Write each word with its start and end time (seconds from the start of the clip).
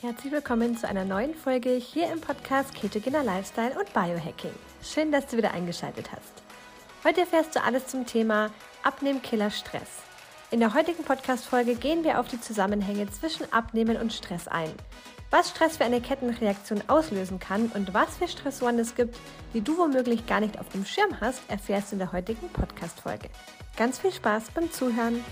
Herzlich 0.00 0.32
willkommen 0.32 0.76
zu 0.76 0.86
einer 0.86 1.04
neuen 1.04 1.34
Folge 1.34 1.70
hier 1.70 2.12
im 2.12 2.20
Podcast 2.20 2.72
Ketogener 2.72 3.24
Lifestyle 3.24 3.76
und 3.76 3.92
Biohacking. 3.92 4.52
Schön, 4.80 5.10
dass 5.10 5.26
du 5.26 5.36
wieder 5.36 5.50
eingeschaltet 5.50 6.12
hast. 6.12 6.44
Heute 7.02 7.22
erfährst 7.22 7.56
du 7.56 7.64
alles 7.64 7.88
zum 7.88 8.06
Thema 8.06 8.52
Abnehmkiller 8.84 9.50
Stress. 9.50 9.88
In 10.52 10.60
der 10.60 10.72
heutigen 10.72 11.02
Podcast-Folge 11.02 11.74
gehen 11.74 12.04
wir 12.04 12.20
auf 12.20 12.28
die 12.28 12.40
Zusammenhänge 12.40 13.10
zwischen 13.10 13.52
Abnehmen 13.52 13.96
und 13.96 14.12
Stress 14.12 14.46
ein. 14.46 14.70
Was 15.32 15.50
Stress 15.50 15.78
für 15.78 15.84
eine 15.84 16.00
Kettenreaktion 16.00 16.84
auslösen 16.86 17.40
kann 17.40 17.66
und 17.74 17.92
was 17.92 18.18
für 18.18 18.28
Stressoren 18.28 18.78
es 18.78 18.94
gibt, 18.94 19.18
die 19.52 19.62
du 19.62 19.78
womöglich 19.78 20.28
gar 20.28 20.38
nicht 20.38 20.60
auf 20.60 20.68
dem 20.68 20.86
Schirm 20.86 21.20
hast, 21.20 21.42
erfährst 21.48 21.90
du 21.90 21.96
in 21.96 21.98
der 21.98 22.12
heutigen 22.12 22.48
Podcast-Folge. 22.50 23.30
Ganz 23.76 23.98
viel 23.98 24.12
Spaß 24.12 24.44
beim 24.54 24.70
Zuhören! 24.70 25.24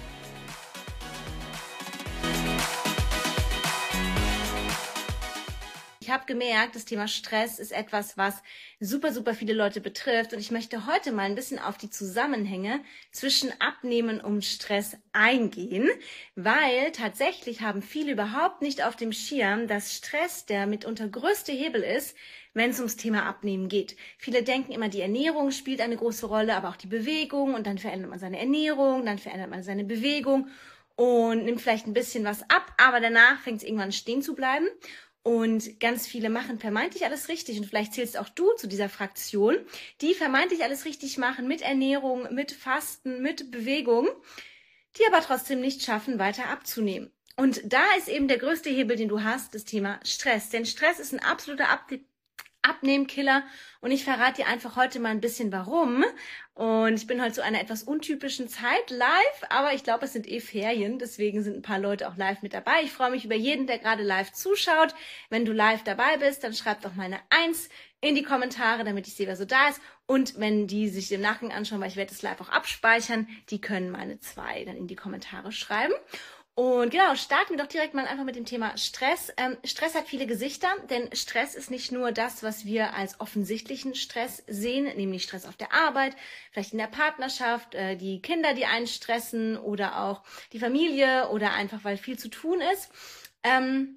Ich 6.07 6.13
habe 6.13 6.25
gemerkt, 6.25 6.77
das 6.77 6.85
Thema 6.85 7.09
Stress 7.09 7.59
ist 7.59 7.73
etwas, 7.73 8.17
was 8.17 8.41
super, 8.79 9.13
super 9.13 9.35
viele 9.35 9.55
Leute 9.55 9.81
betrifft. 9.81 10.33
Und 10.33 10.39
ich 10.39 10.53
möchte 10.53 10.87
heute 10.87 11.11
mal 11.11 11.25
ein 11.25 11.35
bisschen 11.35 11.59
auf 11.59 11.79
die 11.79 11.91
Zusammenhänge 11.91 12.79
zwischen 13.11 13.51
Abnehmen 13.61 14.21
und 14.21 14.45
Stress 14.45 14.97
eingehen, 15.13 15.89
weil 16.37 16.93
tatsächlich 16.93 17.63
haben 17.63 17.83
viele 17.83 18.13
überhaupt 18.13 18.63
nicht 18.63 18.85
auf 18.85 18.95
dem 18.95 19.11
Schirm, 19.11 19.67
dass 19.67 19.95
Stress 19.95 20.47
der 20.47 20.69
mitunter 20.69 21.09
größte 21.09 21.51
Hebel 21.51 21.83
ist, 21.83 22.17
wenn 22.55 22.71
es 22.71 22.79
ums 22.79 22.95
Thema 22.95 23.25
Abnehmen 23.25 23.67
geht. 23.67 23.97
Viele 24.17 24.45
denken 24.45 24.71
immer, 24.71 24.89
die 24.89 25.01
Ernährung 25.01 25.51
spielt 25.51 25.81
eine 25.81 25.97
große 25.97 26.27
Rolle, 26.27 26.55
aber 26.55 26.69
auch 26.69 26.77
die 26.77 26.87
Bewegung 26.87 27.55
und 27.55 27.67
dann 27.67 27.79
verändert 27.79 28.11
man 28.11 28.21
seine 28.21 28.39
Ernährung, 28.39 29.05
dann 29.05 29.19
verändert 29.19 29.51
man 29.51 29.65
seine 29.65 29.83
Bewegung 29.83 30.51
und 30.97 31.45
nimmt 31.45 31.61
vielleicht 31.61 31.87
ein 31.87 31.93
bisschen 31.93 32.25
was 32.25 32.43
ab, 32.43 32.73
aber 32.79 33.01
danach 33.01 33.41
fängt 33.41 33.59
es 33.59 33.65
irgendwann 33.65 33.93
stehen 33.93 34.23
zu 34.23 34.35
bleiben. 34.35 34.67
Und 35.27 35.81
ganz 35.81 36.07
viele 36.07 36.31
machen 36.31 36.61
vermeintlich 36.61 37.05
alles 37.05 37.29
richtig. 37.29 37.59
Und 37.59 37.67
vielleicht 37.67 37.95
zählst 37.95 38.17
auch 38.17 38.29
du 38.29 38.53
zu 38.53 38.69
dieser 38.69 38.89
Fraktion, 38.89 39.57
die 40.01 40.15
vermeintlich 40.15 40.63
alles 40.63 40.85
richtig 40.85 41.19
machen 41.19 41.49
mit 41.49 41.63
Ernährung, 41.63 42.33
mit 42.33 42.53
Fasten, 42.53 43.23
mit 43.23 43.51
Bewegung, 43.51 44.09
die 44.97 45.03
aber 45.09 45.21
trotzdem 45.21 45.61
nicht 45.61 45.83
schaffen, 45.83 46.21
weiter 46.21 46.49
abzunehmen. 46.49 47.11
Und 47.35 47.61
da 47.65 47.83
ist 47.99 48.07
eben 48.07 48.29
der 48.29 48.39
größte 48.39 48.71
Hebel, 48.71 48.97
den 48.97 49.09
du 49.09 49.25
hast, 49.25 49.53
das 49.57 49.65
Thema 49.65 49.99
Stress. 50.05 50.51
Denn 50.51 50.65
Stress 50.65 51.01
ist 51.01 51.13
ein 51.13 51.19
absoluter 51.19 51.71
Ab 51.71 51.91
Abnehmkiller. 52.69 53.43
Und 53.81 53.91
ich 53.91 54.05
verrate 54.05 54.43
dir 54.43 54.49
einfach 54.49 54.77
heute 54.77 54.99
mal 55.01 55.11
ein 55.11 55.21
bisschen 55.21 55.53
warum. 55.53 56.05
Und 56.55 56.95
ich 56.95 57.07
bin 57.07 57.23
heute 57.23 57.35
zu 57.35 57.45
einer 57.45 57.61
etwas 57.61 57.83
untypischen 57.83 58.49
Zeit 58.49 58.89
live, 58.89 59.43
aber 59.51 59.75
ich 59.75 59.85
glaube, 59.85 60.07
es 60.07 60.15
sind 60.15 60.27
eh 60.27 60.41
Ferien, 60.41 60.99
deswegen 60.99 61.43
sind 61.43 61.57
ein 61.57 61.63
paar 61.63 61.79
Leute 61.79 62.09
auch 62.09 62.17
live 62.17 62.41
mit 62.41 62.55
dabei. 62.55 62.83
Ich 62.83 62.93
freue 62.93 63.11
mich 63.11 63.27
über 63.27 63.35
jeden, 63.35 63.67
der 63.67 63.79
gerade 63.79 64.03
live 64.03 64.33
zuschaut. 64.33 64.95
Wenn 65.29 65.45
du 65.45 65.53
live 65.53 65.85
dabei 65.85 66.17
bist, 66.17 66.45
dann 66.45 66.55
schreib 66.55 66.81
doch 66.81 66.95
mal 66.95 67.05
eine 67.05 67.21
Eins 67.29 67.69
in 68.01 68.15
die 68.15 68.23
Kommentare, 68.23 68.85
damit 68.85 69.07
ich 69.07 69.15
sehe, 69.15 69.27
wer 69.27 69.37
so 69.37 69.45
da 69.45 69.69
ist. 69.69 69.81
Und 70.07 70.39
wenn 70.39 70.67
die 70.67 70.89
sich 70.89 71.11
im 71.13 71.21
Nachgang 71.21 71.53
anschauen, 71.53 71.81
weil 71.81 71.89
ich 71.89 71.97
werde 71.97 72.13
das 72.13 72.23
live 72.23 72.41
auch 72.41 72.49
abspeichern, 72.49 73.29
die 73.51 73.61
können 73.61 73.91
meine 73.91 74.19
zwei 74.21 74.65
dann 74.65 74.77
in 74.77 74.87
die 74.87 74.97
Kommentare 74.97 75.53
schreiben. 75.53 75.95
Und 76.59 76.89
genau, 76.89 77.15
starten 77.17 77.51
wir 77.51 77.59
doch 77.59 77.67
direkt 77.67 77.93
mal 77.93 78.07
einfach 78.07 78.25
mit 78.25 78.35
dem 78.35 78.47
Thema 78.47 78.79
Stress. 78.79 79.31
Ähm, 79.37 79.59
Stress 79.63 79.95
hat 79.95 80.09
viele 80.09 80.27
Gesichter, 80.27 80.69
denn 80.89 81.15
Stress 81.15 81.55
ist 81.55 81.71
nicht 81.71 81.93
nur 81.93 82.13
das, 82.13 82.43
was 82.43 82.65
wir 82.65 82.95
als 82.95 83.21
offensichtlichen 83.21 83.95
Stress 83.95 84.43
sehen, 84.47 84.85
nämlich 84.97 85.25
Stress 85.25 85.45
auf 85.45 85.57
der 85.57 85.75
Arbeit, 85.75 86.17
vielleicht 86.51 86.73
in 86.73 86.79
der 86.79 86.87
Partnerschaft, 86.87 87.75
äh, 87.75 87.97
die 87.97 88.23
Kinder, 88.23 88.55
die 88.55 88.65
einen 88.65 88.87
stressen 88.87 89.59
oder 89.59 90.03
auch 90.03 90.23
die 90.55 90.59
Familie 90.59 91.29
oder 91.29 91.53
einfach, 91.53 91.85
weil 91.85 91.99
viel 91.99 92.19
zu 92.19 92.29
tun 92.31 92.63
ist. 92.73 92.91
Ähm, 93.43 93.96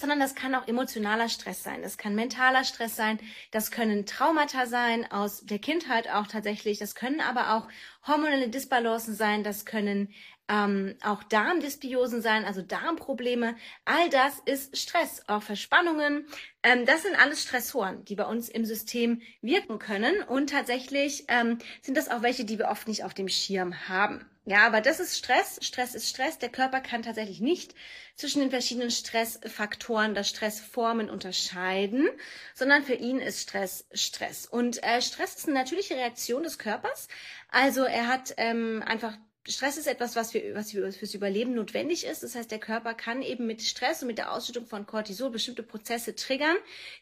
sondern 0.00 0.20
das 0.20 0.34
kann 0.34 0.54
auch 0.54 0.66
emotionaler 0.66 1.28
Stress 1.28 1.62
sein, 1.62 1.82
das 1.82 1.98
kann 1.98 2.14
mentaler 2.14 2.64
Stress 2.64 2.96
sein, 2.96 3.18
das 3.50 3.70
können 3.70 4.06
Traumata 4.06 4.66
sein 4.66 5.10
aus 5.10 5.44
der 5.44 5.58
Kindheit 5.58 6.08
auch 6.10 6.26
tatsächlich, 6.26 6.78
das 6.78 6.94
können 6.94 7.20
aber 7.20 7.54
auch 7.54 7.68
hormonelle 8.06 8.48
Disbalancen 8.48 9.14
sein, 9.14 9.44
das 9.44 9.64
können 9.64 10.12
ähm, 10.50 10.96
auch 11.02 11.22
Darmdysbiosen 11.22 12.22
sein, 12.22 12.44
also 12.44 12.60
Darmprobleme. 12.60 13.54
All 13.84 14.10
das 14.10 14.40
ist 14.44 14.76
Stress, 14.76 15.22
auch 15.28 15.42
Verspannungen. 15.42 16.26
Ähm, 16.62 16.86
das 16.86 17.02
sind 17.04 17.14
alles 17.14 17.42
Stressoren, 17.42 18.04
die 18.04 18.16
bei 18.16 18.24
uns 18.24 18.48
im 18.48 18.64
System 18.64 19.22
wirken 19.40 19.78
können. 19.78 20.22
Und 20.22 20.50
tatsächlich 20.50 21.24
ähm, 21.28 21.58
sind 21.82 21.96
das 21.96 22.08
auch 22.08 22.22
welche, 22.22 22.44
die 22.44 22.58
wir 22.58 22.68
oft 22.68 22.88
nicht 22.88 23.04
auf 23.04 23.14
dem 23.14 23.28
Schirm 23.28 23.88
haben. 23.88 24.28
Ja, 24.46 24.66
aber 24.66 24.80
das 24.80 25.00
ist 25.00 25.18
Stress. 25.18 25.58
Stress 25.60 25.94
ist 25.94 26.08
Stress. 26.08 26.38
Der 26.38 26.48
Körper 26.48 26.80
kann 26.80 27.02
tatsächlich 27.02 27.40
nicht 27.40 27.74
zwischen 28.16 28.40
den 28.40 28.50
verschiedenen 28.50 28.90
Stressfaktoren, 28.90 30.14
der 30.14 30.24
Stressformen 30.24 31.10
unterscheiden, 31.10 32.08
sondern 32.54 32.82
für 32.82 32.94
ihn 32.94 33.18
ist 33.18 33.40
Stress 33.42 33.86
Stress. 33.92 34.46
Und 34.46 34.82
äh, 34.82 35.02
Stress 35.02 35.36
ist 35.36 35.46
eine 35.46 35.58
natürliche 35.58 35.94
Reaktion 35.94 36.42
des 36.42 36.58
Körpers. 36.58 37.08
Also 37.48 37.84
er 37.84 38.06
hat 38.08 38.34
ähm, 38.38 38.82
einfach 38.86 39.16
Stress 39.48 39.78
ist 39.78 39.86
etwas, 39.86 40.16
was, 40.16 40.32
für, 40.32 40.54
was 40.54 40.70
fürs 40.70 41.14
Überleben 41.14 41.54
notwendig 41.54 42.04
ist. 42.04 42.22
Das 42.22 42.34
heißt, 42.34 42.50
der 42.50 42.58
Körper 42.58 42.92
kann 42.94 43.22
eben 43.22 43.46
mit 43.46 43.62
Stress 43.62 44.02
und 44.02 44.08
mit 44.08 44.18
der 44.18 44.32
Ausschüttung 44.32 44.66
von 44.66 44.86
Cortisol 44.86 45.30
bestimmte 45.30 45.62
Prozesse 45.62 46.14
triggern, 46.14 46.56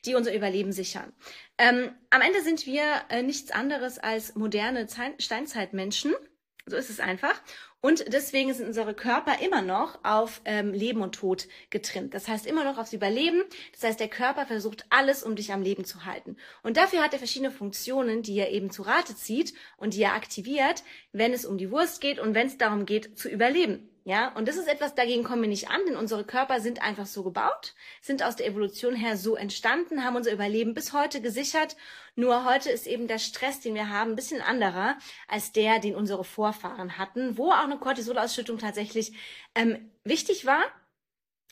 die 0.05 0.15
unser 0.15 0.33
Überleben 0.33 0.73
sichern. 0.73 1.13
Ähm, 1.59 1.91
am 2.11 2.21
Ende 2.21 2.43
sind 2.43 2.65
wir 2.65 2.85
äh, 3.09 3.23
nichts 3.23 3.51
anderes 3.51 3.99
als 3.99 4.37
moderne 4.37 4.87
Steinzeitmenschen. 5.19 6.15
So 6.69 6.77
ist 6.77 6.91
es 6.91 7.01
einfach. 7.01 7.41
Und 7.81 8.13
deswegen 8.13 8.53
sind 8.53 8.67
unsere 8.67 8.93
Körper 8.93 9.41
immer 9.41 9.63
noch 9.63 10.05
auf 10.05 10.41
ähm, 10.45 10.73
Leben 10.73 11.01
und 11.01 11.15
Tod 11.15 11.47
getrimmt. 11.71 12.13
Das 12.13 12.27
heißt 12.27 12.47
immer 12.47 12.65
noch 12.65 12.77
aufs 12.77 12.93
Überleben. 12.93 13.43
Das 13.73 13.85
heißt, 13.85 14.01
der 14.01 14.09
Körper 14.09 14.47
versucht 14.47 14.85
alles, 14.91 15.23
um 15.23 15.37
dich 15.37 15.53
am 15.53 15.63
Leben 15.63 15.85
zu 15.85 16.05
halten. 16.05 16.37
Und 16.63 16.77
dafür 16.77 17.03
hat 17.03 17.13
er 17.13 17.19
verschiedene 17.19 17.53
Funktionen, 17.53 18.23
die 18.23 18.37
er 18.37 18.51
eben 18.51 18.71
zu 18.71 18.83
Rate 18.83 19.15
zieht 19.15 19.55
und 19.77 19.95
die 19.95 20.03
er 20.03 20.15
aktiviert, 20.15 20.83
wenn 21.13 21.33
es 21.33 21.47
um 21.47 21.57
die 21.57 21.71
Wurst 21.71 22.01
geht 22.01 22.19
und 22.19 22.35
wenn 22.35 22.49
es 22.49 22.59
darum 22.59 22.85
geht, 22.85 23.17
zu 23.17 23.29
überleben. 23.29 23.89
Ja, 24.09 24.33
und 24.37 24.49
das 24.49 24.57
ist 24.57 24.69
etwas, 24.69 24.95
dagegen 24.95 25.23
kommen 25.23 25.43
wir 25.43 25.51
nicht 25.51 25.69
an, 25.69 25.83
denn 25.87 25.95
unsere 25.95 26.25
Körper 26.25 26.61
sind 26.61 26.81
einfach 26.81 27.05
so 27.05 27.23
gebaut, 27.23 27.75
sind 28.01 28.23
aus 28.23 28.37
der 28.37 28.47
Evolution 28.47 28.95
her 28.97 29.19
so 29.19 29.37
entstanden, 29.37 30.03
haben 30.03 30.17
unser 30.17 30.33
Überleben 30.33 30.73
bis 30.73 30.95
heute 30.95 31.21
gesichert. 31.21 31.77
Nur 32.15 32.47
heute 32.47 32.71
ist 32.71 32.87
eben 32.87 33.07
der 33.07 33.19
Stress, 33.19 33.61
den 33.61 33.75
wir 33.75 33.91
haben, 33.91 34.13
ein 34.13 34.17
bisschen 34.17 34.41
anderer 34.41 34.97
als 35.27 35.53
der, 35.53 35.79
den 35.79 35.95
unsere 35.95 36.25
Vorfahren 36.25 36.97
hatten, 36.97 37.37
wo 37.37 37.51
auch 37.51 37.65
eine 37.65 37.77
Cortisolausschüttung 37.77 38.57
tatsächlich 38.57 39.13
ähm, 39.55 39.91
wichtig 40.05 40.47
war. 40.47 40.65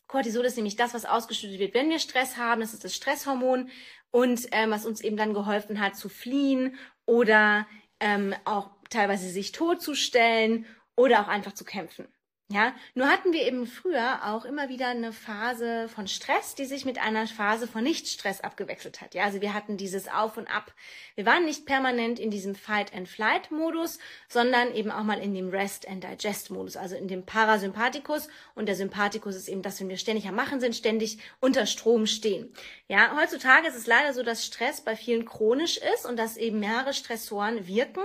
Cortisol 0.07 0.47
ist 0.47 0.57
nämlich 0.57 0.77
das, 0.77 0.95
was 0.95 1.05
ausgeschüttet 1.05 1.59
wird, 1.59 1.75
wenn 1.75 1.91
wir 1.91 1.99
Stress 1.99 2.39
haben. 2.39 2.63
Das 2.63 2.73
ist 2.73 2.85
das 2.85 2.95
Stresshormon 2.97 3.69
und 4.11 4.49
ähm, 4.53 4.71
was 4.71 4.87
uns 4.87 5.03
eben 5.03 5.19
dann 5.19 5.35
geholfen 5.35 5.79
hat 5.79 5.95
zu 5.95 6.09
fliehen 6.09 6.79
oder 7.05 7.67
ähm, 8.01 8.35
auch 8.47 8.71
teilweise 8.89 9.29
sich 9.29 9.53
totzustellen 9.53 10.65
oder 10.97 11.21
auch 11.21 11.29
einfach 11.29 11.53
zu 11.53 11.67
kämpfen. 11.67 12.09
Ja, 12.49 12.73
nur 12.95 13.09
hatten 13.09 13.33
wir 13.33 13.45
eben 13.45 13.67
früher 13.67 14.21
auch 14.25 14.45
immer 14.45 14.69
wieder 14.69 14.87
eine 14.87 15.13
Phase 15.13 15.89
von 15.89 16.07
Stress, 16.07 16.55
die 16.55 16.65
sich 16.65 16.85
mit 16.85 16.97
einer 16.97 17.27
Phase 17.27 17.67
von 17.67 17.83
Nicht-Stress 17.83 18.41
abgewechselt 18.41 19.01
hat. 19.01 19.17
Ja, 19.17 19.25
also 19.25 19.41
wir 19.41 19.53
hatten 19.53 19.77
dieses 19.77 20.07
Auf 20.07 20.37
und 20.37 20.47
Ab. 20.47 20.73
Wir 21.17 21.27
waren 21.27 21.45
nicht 21.45 21.67
permanent 21.67 22.21
in 22.21 22.31
diesem 22.31 22.55
Fight-and-Flight-Modus, 22.55 23.99
sondern 24.29 24.73
eben 24.73 24.93
auch 24.93 25.03
mal 25.03 25.19
in 25.19 25.35
dem 25.35 25.49
Rest-and-Digest-Modus, 25.49 26.77
also 26.77 26.95
in 26.95 27.09
dem 27.09 27.27
Parasympathikus. 27.27 28.29
Und 28.55 28.67
der 28.67 28.77
Sympathikus 28.77 29.35
ist 29.35 29.49
eben 29.49 29.63
das, 29.63 29.81
wenn 29.81 29.89
wir 29.89 29.99
ständig 29.99 30.29
am 30.29 30.37
Machen 30.37 30.61
sind, 30.61 30.77
ständig 30.77 31.19
unter 31.41 31.67
Strom 31.67 32.07
stehen. 32.07 32.55
Ja, 32.87 33.17
heutzutage 33.21 33.67
ist 33.67 33.75
es 33.75 33.89
leider 33.89 34.15
so, 34.15 34.23
dass 34.23 34.47
Stress 34.47 34.83
bei 34.83 34.95
vielen 34.95 35.25
chronisch 35.25 35.79
ist 35.79 36.07
und 36.07 36.17
dass 36.17 36.37
eben 36.37 36.61
mehrere 36.61 36.95
Stressoren 36.95 37.67
wirken. 37.67 38.05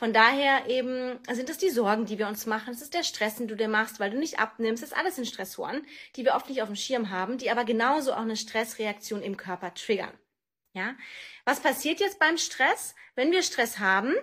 Von 0.00 0.14
daher 0.14 0.66
eben 0.66 1.18
sind 1.30 1.50
es 1.50 1.58
die 1.58 1.68
Sorgen, 1.68 2.06
die 2.06 2.18
wir 2.18 2.26
uns 2.26 2.46
machen. 2.46 2.72
Es 2.72 2.80
ist 2.80 2.94
der 2.94 3.02
Stress, 3.02 3.36
den 3.36 3.48
du 3.48 3.54
dir 3.54 3.68
machst, 3.68 4.00
weil 4.00 4.10
du 4.10 4.16
nicht 4.16 4.38
abnimmst. 4.38 4.82
Das 4.82 4.94
alles 4.94 5.18
in 5.18 5.26
Stressoren, 5.26 5.86
die 6.16 6.24
wir 6.24 6.36
oft 6.36 6.48
nicht 6.48 6.62
auf 6.62 6.70
dem 6.70 6.76
Schirm 6.76 7.10
haben, 7.10 7.36
die 7.36 7.50
aber 7.50 7.66
genauso 7.66 8.14
auch 8.14 8.22
eine 8.22 8.36
Stressreaktion 8.36 9.20
im 9.20 9.36
Körper 9.36 9.74
triggern. 9.74 10.18
Ja? 10.72 10.94
Was 11.44 11.60
passiert 11.60 12.00
jetzt 12.00 12.18
beim 12.18 12.38
Stress? 12.38 12.94
Wenn 13.14 13.30
wir 13.30 13.42
Stress 13.42 13.78
haben, 13.78 14.14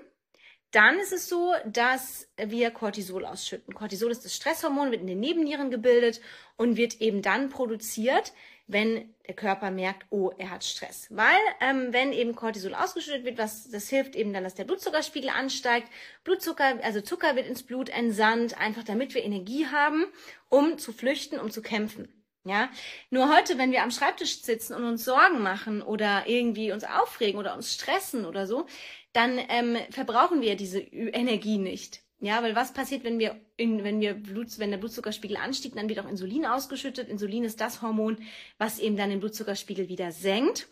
dann 0.72 0.98
ist 0.98 1.14
es 1.14 1.30
so, 1.30 1.54
dass 1.68 2.28
wir 2.38 2.72
Cortisol 2.72 3.24
ausschütten. 3.24 3.76
Cortisol 3.76 4.10
ist 4.10 4.26
das 4.26 4.36
Stresshormon, 4.36 4.90
wird 4.90 5.02
in 5.02 5.08
den 5.08 5.20
Nebennieren 5.20 5.70
gebildet 5.70 6.22
und 6.56 6.76
wird 6.76 7.02
eben 7.02 7.22
dann 7.22 7.50
produziert, 7.50 8.34
wenn 8.68 9.14
der 9.26 9.36
Körper 9.36 9.72
merkt, 9.72 10.06
oh, 10.10 10.32
er 10.38 10.52
hat 10.52 10.64
Stress. 10.64 11.08
Weil 11.10 11.40
ähm, 11.62 11.88
wenn 11.92 12.12
eben 12.12 12.36
Cortisol 12.36 12.74
ausgeschüttet 12.74 13.26
wird, 13.26 13.38
was 13.38 13.70
das 13.70 13.90
hilft 13.90 14.16
eben 14.16 14.34
dann, 14.34 14.44
dass 14.44 14.56
der 14.56 14.66
Blutzuckerspiegel 14.66 15.30
ansteigt. 15.30 15.90
Blutzucker, 16.24 16.78
also 16.84 17.02
Zucker 17.02 17.36
wird 17.36 17.48
ins 17.48 17.64
Blut 17.64 17.90
entsandt, 17.90 18.58
einfach 18.58 18.84
damit 18.84 19.14
wir 19.16 19.24
Energie 19.24 19.68
haben, 19.68 20.06
um 20.50 20.78
zu 20.78 20.92
flüchten, 20.92 21.40
um 21.40 21.50
zu 21.50 21.62
kämpfen. 21.62 22.14
Ja, 22.44 22.70
nur 23.10 23.36
heute, 23.36 23.58
wenn 23.58 23.74
wir 23.74 23.84
am 23.84 23.92
Schreibtisch 23.92 24.42
sitzen 24.42 24.74
und 24.74 24.86
uns 24.86 25.04
Sorgen 25.04 25.42
machen 25.42 25.82
oder 25.82 26.28
irgendwie 26.28 26.72
uns 26.72 26.86
aufregen 26.86 27.38
oder 27.38 27.54
uns 27.54 27.74
stressen 27.74 28.26
oder 28.26 28.48
so, 28.48 28.68
dann 29.12 29.38
ähm, 29.50 29.78
verbrauchen 29.92 30.42
wir 30.42 30.56
diese 30.56 30.80
Energie 30.80 31.58
nicht. 31.58 32.07
Ja, 32.20 32.42
weil 32.42 32.56
was 32.56 32.74
passiert, 32.74 33.04
wenn 33.04 33.20
wir, 33.20 33.40
in, 33.58 33.84
wenn 33.84 34.02
wir 34.02 34.16
Blut, 34.16 34.58
wenn 34.58 34.72
der 34.72 34.80
Blutzuckerspiegel 34.80 35.38
anstieg, 35.38 35.76
dann 35.76 35.88
wird 35.88 36.00
auch 36.00 36.10
Insulin 36.10 36.48
ausgeschüttet. 36.48 37.10
Insulin 37.10 37.44
ist 37.44 37.62
das 37.62 37.84
Hormon, 37.84 38.18
was 38.58 38.80
eben 38.80 38.98
dann 38.98 39.12
den 39.12 39.20
Blutzuckerspiegel 39.20 39.88
wieder 39.88 40.12
senkt. 40.12 40.68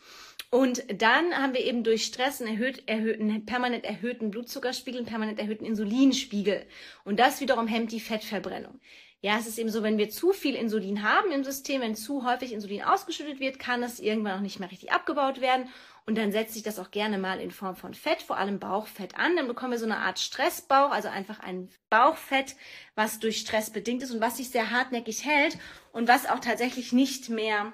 Und 0.50 0.83
dann 1.01 1.36
haben 1.36 1.53
wir 1.53 1.63
eben 1.63 1.83
durch 1.83 2.06
Stress 2.06 2.42
einen, 2.42 2.53
erhöht, 2.53 2.83
erhöhten, 2.88 3.45
permanent 3.45 3.86
erhöhten 3.86 4.31
Blutzuckerspiegel, 4.31 5.01
einen 5.01 5.07
permanent 5.07 5.39
erhöhten 5.39 5.65
Insulinspiegel. 5.65 6.65
Und 7.03 7.19
das 7.19 7.42
wiederum 7.42 7.68
hemmt 7.68 7.91
die 7.91 8.00
Fettverbrennung. 8.00 8.80
Ja, 9.21 9.38
es 9.39 9.48
ist 9.48 9.57
eben 9.57 9.69
so, 9.69 9.81
wenn 9.81 9.98
wir 9.98 10.09
zu 10.09 10.33
viel 10.33 10.56
Insulin 10.56 11.01
haben 11.01 11.31
im 11.31 11.44
System, 11.44 11.81
wenn 11.81 11.95
zu 11.95 12.25
häufig 12.25 12.53
Insulin 12.53 12.83
ausgeschüttet 12.83 13.39
wird, 13.39 13.59
kann 13.59 13.81
es 13.81 14.00
irgendwann 14.00 14.38
auch 14.38 14.41
nicht 14.41 14.59
mehr 14.59 14.69
richtig 14.69 14.91
abgebaut 14.91 15.41
werden. 15.41 15.68
Und 16.07 16.17
dann 16.17 16.31
setzt 16.31 16.53
sich 16.53 16.61
das 16.61 16.77
auch 16.77 16.91
gerne 16.91 17.17
mal 17.17 17.39
in 17.39 17.49
Form 17.49 17.75
von 17.75 17.95
Fett, 17.95 18.21
vor 18.21 18.37
allem 18.37 18.59
Bauchfett 18.59 19.15
an. 19.15 19.35
Dann 19.35 19.47
bekommen 19.47 19.71
wir 19.71 19.79
so 19.79 19.85
eine 19.85 19.97
Art 19.97 20.19
Stressbauch, 20.19 20.91
also 20.91 21.07
einfach 21.07 21.39
ein 21.39 21.69
Bauchfett, 21.89 22.55
was 22.93 23.19
durch 23.19 23.39
Stress 23.39 23.71
bedingt 23.71 24.03
ist 24.03 24.11
und 24.11 24.21
was 24.21 24.37
sich 24.37 24.49
sehr 24.49 24.69
hartnäckig 24.69 25.25
hält 25.25 25.57
und 25.91 26.07
was 26.07 26.27
auch 26.29 26.39
tatsächlich 26.39 26.93
nicht 26.93 27.29
mehr 27.29 27.73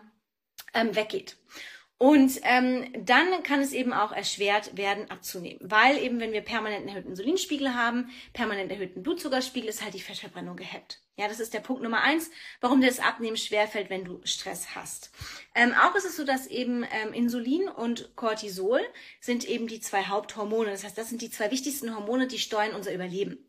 ähm, 0.73 0.95
weggeht. 0.95 1.37
Und 1.97 2.39
ähm, 2.43 2.91
dann 3.05 3.43
kann 3.43 3.59
es 3.59 3.73
eben 3.73 3.93
auch 3.93 4.11
erschwert 4.11 4.75
werden, 4.75 5.11
abzunehmen. 5.11 5.59
Weil 5.61 5.99
eben, 5.99 6.19
wenn 6.19 6.31
wir 6.31 6.41
permanent 6.41 6.87
erhöhten 6.87 7.09
Insulinspiegel 7.09 7.75
haben, 7.75 8.09
permanent 8.33 8.71
erhöhten 8.71 9.03
Blutzuckerspiegel, 9.03 9.69
ist 9.69 9.83
halt 9.83 9.93
die 9.93 10.01
Fettverbrennung 10.01 10.55
gehemmt. 10.55 10.99
Ja, 11.17 11.27
das 11.27 11.39
ist 11.39 11.53
der 11.53 11.59
Punkt 11.59 11.83
Nummer 11.83 12.01
eins, 12.01 12.31
warum 12.61 12.79
dir 12.79 12.87
das 12.87 12.99
Abnehmen 12.99 13.37
schwerfällt, 13.37 13.89
wenn 13.89 14.05
du 14.05 14.21
Stress 14.23 14.75
hast. 14.75 15.11
Ähm, 15.53 15.73
auch 15.73 15.93
ist 15.95 16.05
es 16.05 16.15
so, 16.15 16.23
dass 16.23 16.47
eben 16.47 16.83
ähm, 16.83 17.13
Insulin 17.13 17.67
und 17.67 18.15
Cortisol 18.15 18.79
sind 19.19 19.43
eben 19.43 19.67
die 19.67 19.81
zwei 19.81 20.05
Haupthormone. 20.05 20.71
Das 20.71 20.85
heißt, 20.85 20.97
das 20.97 21.09
sind 21.09 21.21
die 21.21 21.29
zwei 21.29 21.51
wichtigsten 21.51 21.93
Hormone, 21.93 22.27
die 22.27 22.39
steuern 22.39 22.73
unser 22.73 22.93
Überleben. 22.93 23.45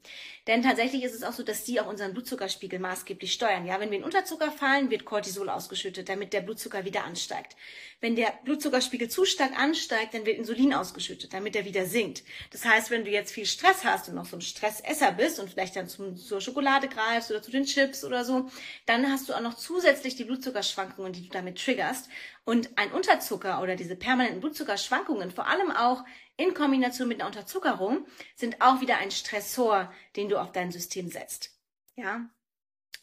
Denn 0.49 0.63
tatsächlich 0.63 1.05
ist 1.05 1.15
es 1.15 1.23
auch 1.23 1.33
so, 1.33 1.45
dass 1.45 1.63
die 1.63 1.81
auch 1.81 1.87
unseren 1.87 2.15
Blutzuckerspiegel 2.15 2.81
maßgeblich 2.81 3.33
steuern. 3.33 3.65
Ja, 3.65 3.79
wenn 3.79 3.93
wir 3.93 3.99
in 3.99 4.05
Unterzucker 4.05 4.51
fallen, 4.51 4.91
wird 4.91 5.05
Cortisol 5.05 5.49
ausgeschüttet, 5.49 6.09
damit 6.09 6.33
der 6.33 6.41
Blutzucker 6.41 6.85
wieder 6.85 7.05
ansteigt. 7.05 7.55
Wenn 8.01 8.17
der 8.17 8.33
Blutzuckerspiegel 8.45 9.09
zu 9.09 9.25
stark 9.25 9.57
ansteigt, 9.57 10.15
dann 10.15 10.27
wird 10.27 10.39
Insulin 10.39 10.75
ausgeschüttet, 10.75 11.33
damit 11.33 11.55
er 11.55 11.65
wieder 11.65 11.87
sinkt. 11.87 12.25
Das 12.51 12.65
heißt, 12.65 12.91
wenn 12.91 13.05
du 13.05 13.13
jetzt 13.13 13.31
viel 13.31 13.47
Stress 13.47 13.85
hast 13.85 14.09
und 14.09 14.17
noch 14.17 14.27
so 14.27 14.37
ein 14.37 14.41
Stressesser 14.41 15.13
bist 15.13 15.39
und 15.39 15.49
vielleicht 15.49 15.77
dann 15.77 15.89
zum, 15.89 16.17
zur 16.17 16.41
Schokolade 16.41 16.89
greifst 16.89 17.31
oder 17.31 17.41
zu 17.41 17.53
den 17.53 17.62
Chips 17.65 18.05
oder 18.05 18.25
so, 18.25 18.51
dann 18.87 19.11
hast 19.11 19.29
du 19.29 19.35
auch 19.35 19.41
noch 19.41 19.55
zusätzlich 19.55 20.17
die 20.17 20.25
Blutzuckerschwankungen, 20.25 21.13
die 21.13 21.23
du 21.23 21.29
damit 21.29 21.59
triggerst. 21.59 22.09
Und 22.45 22.71
ein 22.77 22.93
Unterzucker 22.93 23.63
oder 23.63 23.77
diese 23.77 23.97
permanenten 23.97 24.41
Blutzuckerschwankungen, 24.41 25.31
vor 25.31 25.47
allem 25.47 25.71
auch 25.71 26.05
in 26.37 26.55
Kombination 26.55 27.09
mit 27.09 27.21
einer 27.21 27.29
Unterzuckerung 27.29 28.07
sind 28.35 28.61
auch 28.61 28.81
wieder 28.81 28.99
ein 28.99 29.11
Stressor, 29.11 29.93
den 30.17 30.29
du 30.29 30.41
auf 30.41 30.53
dein 30.53 30.73
System 30.73 31.09
setzt. 31.09 31.51
Ja. 31.95 32.29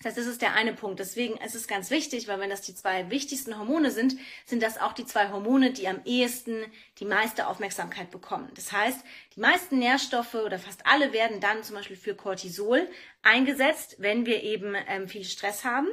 Das 0.01 0.11
heißt, 0.11 0.17
das 0.17 0.27
ist 0.27 0.41
der 0.41 0.53
eine 0.53 0.73
Punkt. 0.73 0.99
Deswegen 0.99 1.35
ist 1.37 1.55
es 1.55 1.67
ganz 1.67 1.91
wichtig, 1.91 2.29
weil 2.29 2.39
wenn 2.39 2.49
das 2.49 2.61
die 2.61 2.73
zwei 2.73 3.09
wichtigsten 3.09 3.59
Hormone 3.59 3.91
sind, 3.91 4.15
sind 4.45 4.63
das 4.63 4.79
auch 4.79 4.93
die 4.93 5.05
zwei 5.05 5.29
Hormone, 5.29 5.73
die 5.73 5.89
am 5.89 5.99
ehesten 6.05 6.63
die 6.99 7.05
meiste 7.05 7.47
Aufmerksamkeit 7.47 8.09
bekommen. 8.09 8.49
Das 8.55 8.71
heißt, 8.71 9.01
die 9.35 9.41
meisten 9.41 9.77
Nährstoffe 9.77 10.35
oder 10.35 10.57
fast 10.57 10.85
alle 10.85 11.11
werden 11.11 11.41
dann 11.41 11.63
zum 11.63 11.75
Beispiel 11.75 11.97
für 11.97 12.15
Cortisol 12.15 12.87
eingesetzt, 13.23 13.97
wenn 13.99 14.25
wir 14.25 14.41
eben 14.43 14.73
ähm, 14.87 15.09
viel 15.09 15.25
Stress 15.25 15.65
haben 15.65 15.89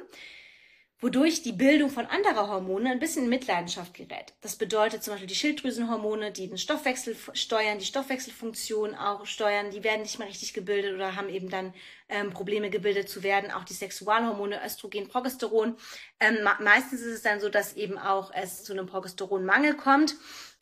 wodurch 0.99 1.43
die 1.43 1.53
Bildung 1.53 1.91
von 1.91 2.07
anderer 2.07 2.49
Hormone 2.49 2.91
ein 2.91 2.99
bisschen 2.99 3.25
in 3.25 3.29
Mitleidenschaft 3.29 3.93
gerät. 3.93 4.33
Das 4.41 4.57
bedeutet 4.57 5.03
zum 5.03 5.13
Beispiel 5.13 5.29
die 5.29 5.35
Schilddrüsenhormone, 5.35 6.33
die 6.33 6.49
den 6.49 6.57
Stoffwechsel 6.57 7.17
steuern, 7.35 7.79
die 7.79 7.85
Stoffwechselfunktion 7.85 8.95
auch 8.95 9.27
steuern, 9.27 9.71
die 9.71 9.85
werden 9.85 10.03
nicht 10.03 10.19
mehr 10.19 10.29
richtig 10.29 10.55
gebildet 10.55 10.95
oder 10.95 11.15
haben 11.15 11.29
eben 11.29 11.51
dann 11.51 11.75
ähm, 12.09 12.33
Probleme 12.33 12.71
gebildet 12.71 13.11
zu 13.11 13.23
werden. 13.23 13.51
Auch 13.51 13.65
die 13.65 13.75
Sexualhormone 13.75 14.65
Östrogen, 14.65 15.09
Progesteron. 15.09 15.77
Ähm, 16.19 16.39
meistens 16.61 17.03
ist 17.03 17.15
es 17.15 17.23
dann 17.23 17.41
so, 17.41 17.51
dass 17.51 17.75
eben 17.75 17.99
auch 17.99 18.33
es 18.33 18.65
zu 18.65 18.73
einem 18.73 18.87
Progesteronmangel 18.87 19.75
kommt 19.75 20.17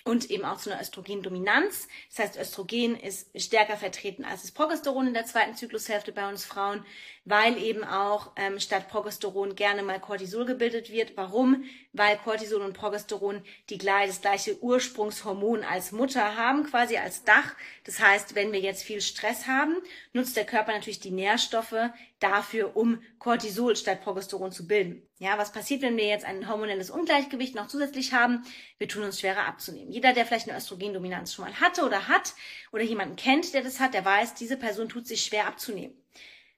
und 0.05 0.31
eben 0.31 0.45
auch 0.45 0.59
zu 0.59 0.71
einer 0.71 0.83
Östrogendominanz. 0.83 1.89
Das 2.11 2.19
heißt, 2.19 2.37
Östrogen 2.39 2.95
ist 2.95 3.29
stärker 3.41 3.79
vertreten 3.79 4.25
als 4.25 4.43
das 4.43 4.53
Progesteron 4.53 5.07
in 5.07 5.15
der 5.15 5.25
zweiten 5.25 5.55
Zyklushälfte 5.55 6.13
bei 6.13 6.29
uns 6.29 6.45
Frauen, 6.45 6.85
weil 7.25 7.57
eben 7.57 7.85
auch 7.85 8.33
ähm, 8.37 8.61
statt 8.61 8.89
Progesteron 8.89 9.57
gerne 9.57 9.83
mal 9.83 9.99
Cortisol 9.99 10.45
gebildet 10.45 10.93
wird. 10.93 11.17
Warum? 11.17 11.65
Weil 11.95 12.19
Cortisol 12.19 12.61
und 12.61 12.75
Progesteron 12.75 13.43
die 13.71 13.79
gleich, 13.79 14.09
das 14.09 14.21
gleiche 14.21 14.63
Ursprungshormon 14.63 15.65
als 15.65 15.91
Mutter 15.91 16.37
haben, 16.37 16.65
quasi 16.65 16.99
als 16.99 17.25
Dach. 17.25 17.55
Das 17.85 17.99
heißt, 17.99 18.35
wenn 18.35 18.53
wir 18.53 18.61
jetzt 18.61 18.83
viel 18.83 19.01
Stress 19.01 19.47
haben, 19.47 19.77
nutzt 20.13 20.37
der 20.37 20.45
Körper 20.45 20.73
natürlich 20.73 21.01
die 21.01 21.13
Nährstoffe 21.13 21.75
dafür, 22.21 22.77
um 22.77 23.03
Cortisol 23.19 23.77
statt 23.77 24.03
Progesteron 24.03 24.53
zu 24.53 24.67
bilden. 24.67 25.07
Ja, 25.19 25.37
was 25.39 25.53
passiert, 25.53 25.83
wenn 25.83 25.97
wir 25.97 26.07
jetzt 26.07 26.25
ein 26.25 26.49
hormonelles 26.49 26.91
Ungleichgewicht 26.91 27.55
noch 27.55 27.69
zusätzlich 27.69 28.13
haben? 28.13 28.43
Wir 28.79 28.89
tun 28.89 29.03
uns 29.03 29.21
schwerer 29.21 29.47
abzunehmen. 29.47 29.93
Jeder, 29.93 30.13
der 30.13 30.25
vielleicht 30.25 30.49
eine 30.49 30.57
Östrogendominanz 30.59 31.35
schon 31.35 31.45
mal 31.45 31.61
hatte 31.61 31.85
oder 31.85 32.09
hat 32.09 32.35
oder 32.73 32.83
jemanden 32.83 33.17
kennt, 33.17 33.53
der 33.53 33.63
das 33.63 33.81
hat, 33.81 33.95
der 33.95 34.05
weiß, 34.05 34.35
diese 34.35 34.57
Person 34.57 34.89
tut 34.89 35.07
sich 35.07 35.25
schwer 35.25 35.47
abzunehmen 35.47 35.95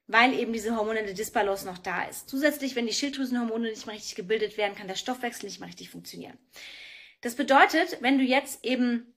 weil 0.08 0.38
eben 0.38 0.52
diese 0.52 0.76
hormonelle 0.76 1.14
Disbalance 1.14 1.66
noch 1.66 1.78
da 1.78 2.04
ist. 2.04 2.28
Zusätzlich, 2.28 2.76
wenn 2.76 2.86
die 2.86 2.92
Schilddrüsenhormone 2.92 3.70
nicht 3.70 3.86
mehr 3.86 3.96
richtig 3.96 4.14
gebildet 4.14 4.56
werden, 4.56 4.76
kann 4.76 4.88
der 4.88 4.94
Stoffwechsel 4.94 5.46
nicht 5.46 5.58
mehr 5.58 5.68
richtig 5.68 5.90
funktionieren. 5.90 6.38
Das 7.22 7.34
bedeutet, 7.34 7.98
wenn 8.02 8.18
du 8.18 8.24
jetzt 8.24 8.64
eben 8.64 9.12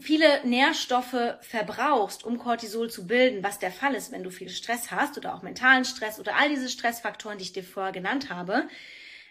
viele 0.00 0.46
Nährstoffe 0.46 1.36
verbrauchst, 1.40 2.24
um 2.24 2.38
Cortisol 2.38 2.90
zu 2.90 3.06
bilden, 3.06 3.42
was 3.42 3.58
der 3.58 3.70
Fall 3.70 3.94
ist, 3.94 4.12
wenn 4.12 4.22
du 4.22 4.30
viel 4.30 4.48
Stress 4.48 4.90
hast 4.90 5.18
oder 5.18 5.34
auch 5.34 5.42
mentalen 5.42 5.84
Stress 5.84 6.18
oder 6.18 6.36
all 6.36 6.48
diese 6.48 6.68
Stressfaktoren, 6.68 7.38
die 7.38 7.44
ich 7.44 7.52
dir 7.52 7.64
vorher 7.64 7.92
genannt 7.92 8.30
habe, 8.30 8.68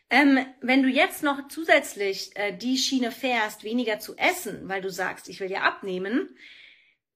ähm, 0.09 0.45
wenn 0.59 0.83
du 0.83 0.89
jetzt 0.89 1.23
noch 1.23 1.47
zusätzlich 1.47 2.31
äh, 2.35 2.55
die 2.55 2.77
Schiene 2.77 3.11
fährst, 3.11 3.63
weniger 3.63 3.99
zu 3.99 4.17
essen, 4.17 4.67
weil 4.67 4.81
du 4.81 4.89
sagst, 4.89 5.29
ich 5.29 5.39
will 5.39 5.49
ja 5.49 5.61
abnehmen, 5.61 6.35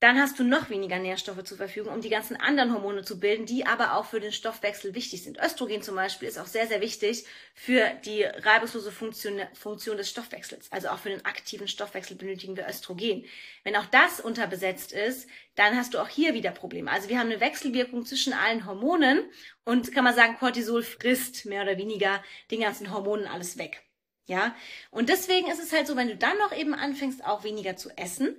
dann 0.06 0.20
hast 0.22 0.38
du 0.38 0.44
noch 0.44 0.70
weniger 0.70 1.00
Nährstoffe 1.00 1.44
zur 1.46 1.58
Verfügung, 1.58 1.92
um 1.92 2.00
die 2.00 2.10
ganzen 2.10 2.36
anderen 2.36 2.72
Hormone 2.72 3.02
zu 3.02 3.20
bilden, 3.20 3.48
die 3.48 3.66
aber 3.66 3.96
auch 3.96 4.06
für 4.06 4.20
den 4.20 4.32
Stoffwechsel 4.32 4.94
wichtig 4.94 5.24
sind. 5.24 5.40
Östrogen 5.40 5.82
zum 5.82 5.96
Beispiel 5.96 6.28
ist 6.28 6.38
auch 6.38 6.46
sehr, 6.46 6.68
sehr 6.68 6.80
wichtig 6.80 7.26
für 7.56 7.90
die 8.06 8.22
reibungslose 8.22 8.92
Funktion, 8.92 9.42
Funktion 9.56 9.98
des 9.98 10.08
Stoffwechsels. 10.12 10.72
Also 10.72 10.90
auch 10.90 11.00
für 11.00 11.10
den 11.10 11.26
aktiven 11.26 11.68
Stoffwechsel 11.68 12.18
benötigen 12.18 12.56
wir 12.56 12.68
Östrogen. 12.70 13.26
Wenn 13.64 13.76
auch 13.76 13.88
das 13.88 14.20
unterbesetzt 14.20 14.92
ist, 14.92 15.28
dann 15.56 15.76
hast 15.76 15.96
du 15.96 15.98
auch 15.98 16.08
hier 16.08 16.36
wieder 16.36 16.52
Probleme. 16.52 16.92
Also 16.92 17.10
wir 17.10 17.18
haben 17.18 17.32
eine 17.32 17.40
Wechselwirkung 17.40 18.06
zwischen 18.06 18.34
allen 18.34 18.68
Hormonen 18.68 19.24
und 19.64 19.92
kann 19.92 20.04
man 20.04 20.14
sagen, 20.14 20.38
Cortisol 20.38 20.84
frisst 20.84 21.48
mehr 21.48 21.64
oder 21.64 21.80
weniger 21.80 22.24
den 22.52 22.62
ganzen 22.62 22.94
Hormonen 22.94 23.26
alles 23.26 23.58
weg. 23.58 23.82
Ja, 24.28 24.56
und 24.92 25.10
deswegen 25.10 25.50
ist 25.50 25.64
es 25.64 25.74
halt 25.74 25.88
so, 25.88 25.96
wenn 25.96 26.10
du 26.10 26.16
dann 26.16 26.38
noch 26.38 26.56
eben 26.56 26.76
anfängst, 26.76 27.26
auch 27.26 27.44
weniger 27.44 27.76
zu 27.76 27.90
essen, 27.98 28.36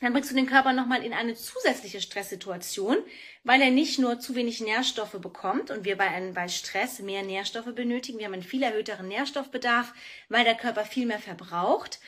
dann 0.00 0.12
bringst 0.12 0.30
du 0.30 0.34
den 0.34 0.46
Körper 0.46 0.72
nochmal 0.72 1.04
in 1.04 1.12
eine 1.12 1.34
zusätzliche 1.34 2.00
Stresssituation, 2.00 2.98
weil 3.44 3.60
er 3.60 3.70
nicht 3.70 3.98
nur 3.98 4.20
zu 4.20 4.34
wenig 4.34 4.60
Nährstoffe 4.60 5.20
bekommt 5.20 5.70
und 5.70 5.84
wir 5.84 5.96
bei, 5.96 6.08
einem, 6.08 6.34
bei 6.34 6.48
Stress 6.48 6.98
mehr 7.00 7.22
Nährstoffe 7.22 7.74
benötigen, 7.74 8.18
wir 8.18 8.26
haben 8.26 8.34
einen 8.34 8.42
viel 8.42 8.62
erhöhteren 8.62 9.08
Nährstoffbedarf, 9.08 9.92
weil 10.28 10.44
der 10.44 10.56
Körper 10.56 10.84
viel 10.84 11.06
mehr 11.06 11.20
verbraucht, 11.20 12.00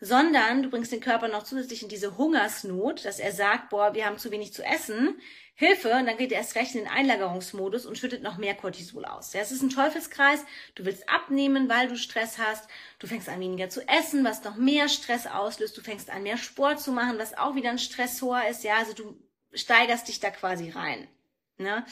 sondern 0.00 0.62
du 0.62 0.70
bringst 0.70 0.92
den 0.92 1.00
Körper 1.00 1.28
noch 1.28 1.42
zusätzlich 1.42 1.82
in 1.82 1.88
diese 1.88 2.16
Hungersnot, 2.16 3.04
dass 3.04 3.18
er 3.18 3.32
sagt, 3.32 3.70
boah, 3.70 3.94
wir 3.94 4.06
haben 4.06 4.18
zu 4.18 4.30
wenig 4.30 4.52
zu 4.52 4.64
essen, 4.64 5.20
Hilfe, 5.54 5.90
und 5.90 6.06
dann 6.06 6.16
geht 6.16 6.30
er 6.30 6.38
erst 6.38 6.54
recht 6.54 6.76
in 6.76 6.82
den 6.82 6.88
Einlagerungsmodus 6.88 7.84
und 7.84 7.98
schüttet 7.98 8.22
noch 8.22 8.38
mehr 8.38 8.54
Cortisol 8.54 9.04
aus. 9.04 9.32
Ja, 9.32 9.40
es 9.40 9.50
ist 9.50 9.60
ein 9.60 9.70
Teufelskreis. 9.70 10.44
Du 10.76 10.84
willst 10.84 11.08
abnehmen, 11.08 11.68
weil 11.68 11.88
du 11.88 11.96
Stress 11.96 12.38
hast. 12.38 12.70
Du 13.00 13.08
fängst 13.08 13.28
an 13.28 13.40
weniger 13.40 13.68
zu 13.68 13.80
essen, 13.88 14.22
was 14.22 14.44
noch 14.44 14.54
mehr 14.54 14.88
Stress 14.88 15.26
auslöst. 15.26 15.76
Du 15.76 15.80
fängst 15.80 16.10
an 16.10 16.22
mehr 16.22 16.36
Sport 16.36 16.80
zu 16.80 16.92
machen, 16.92 17.18
was 17.18 17.36
auch 17.36 17.56
wieder 17.56 17.70
ein 17.70 17.80
Stressor 17.80 18.40
ist. 18.48 18.62
Ja, 18.62 18.76
also 18.76 18.92
du 18.92 19.16
steigerst 19.52 20.06
dich 20.06 20.20
da 20.20 20.30
quasi 20.30 20.70
rein. 20.70 21.08
Ne? 21.56 21.84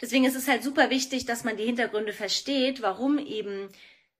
Deswegen 0.00 0.24
ist 0.24 0.34
es 0.34 0.48
halt 0.48 0.64
super 0.64 0.90
wichtig, 0.90 1.24
dass 1.24 1.44
man 1.44 1.56
die 1.56 1.66
Hintergründe 1.66 2.12
versteht, 2.12 2.82
warum 2.82 3.18
eben 3.18 3.68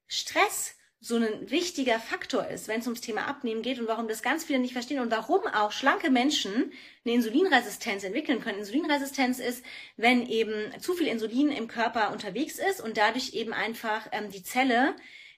Stress 0.07 0.77
so 1.05 1.17
ein 1.17 1.51
wichtiger 1.51 2.01
Faktor 2.01 2.49
ist, 2.49 2.67
wenn 2.67 2.81
es 2.81 2.87
ums 2.87 3.03
Thema 3.03 3.27
Abnehmen 3.27 3.61
geht 3.61 3.79
und 3.79 3.87
warum 3.89 4.09
das 4.09 4.23
ganz 4.23 4.43
viele 4.43 4.59
nicht 4.59 4.73
verstehen 4.73 5.01
und 5.01 5.11
warum 5.11 5.47
auch 5.49 5.71
schlanke 5.71 6.11
Menschen 6.11 6.73
eine 7.05 7.15
Insulinresistenz 7.15 8.05
entwickeln 8.05 8.41
können. 8.41 8.61
Insulinresistenz 8.61 9.39
ist, 9.39 9.63
wenn 9.99 10.27
eben 10.27 10.73
zu 10.81 10.95
viel 10.95 11.07
Insulin 11.07 11.51
im 11.51 11.69
Körper 11.69 12.11
unterwegs 12.11 12.59
ist 12.59 12.81
und 12.81 12.97
dadurch 12.97 13.35
eben 13.35 13.53
einfach 13.53 14.09
ähm, 14.13 14.31
die 14.31 14.43
Zelle 14.43 14.95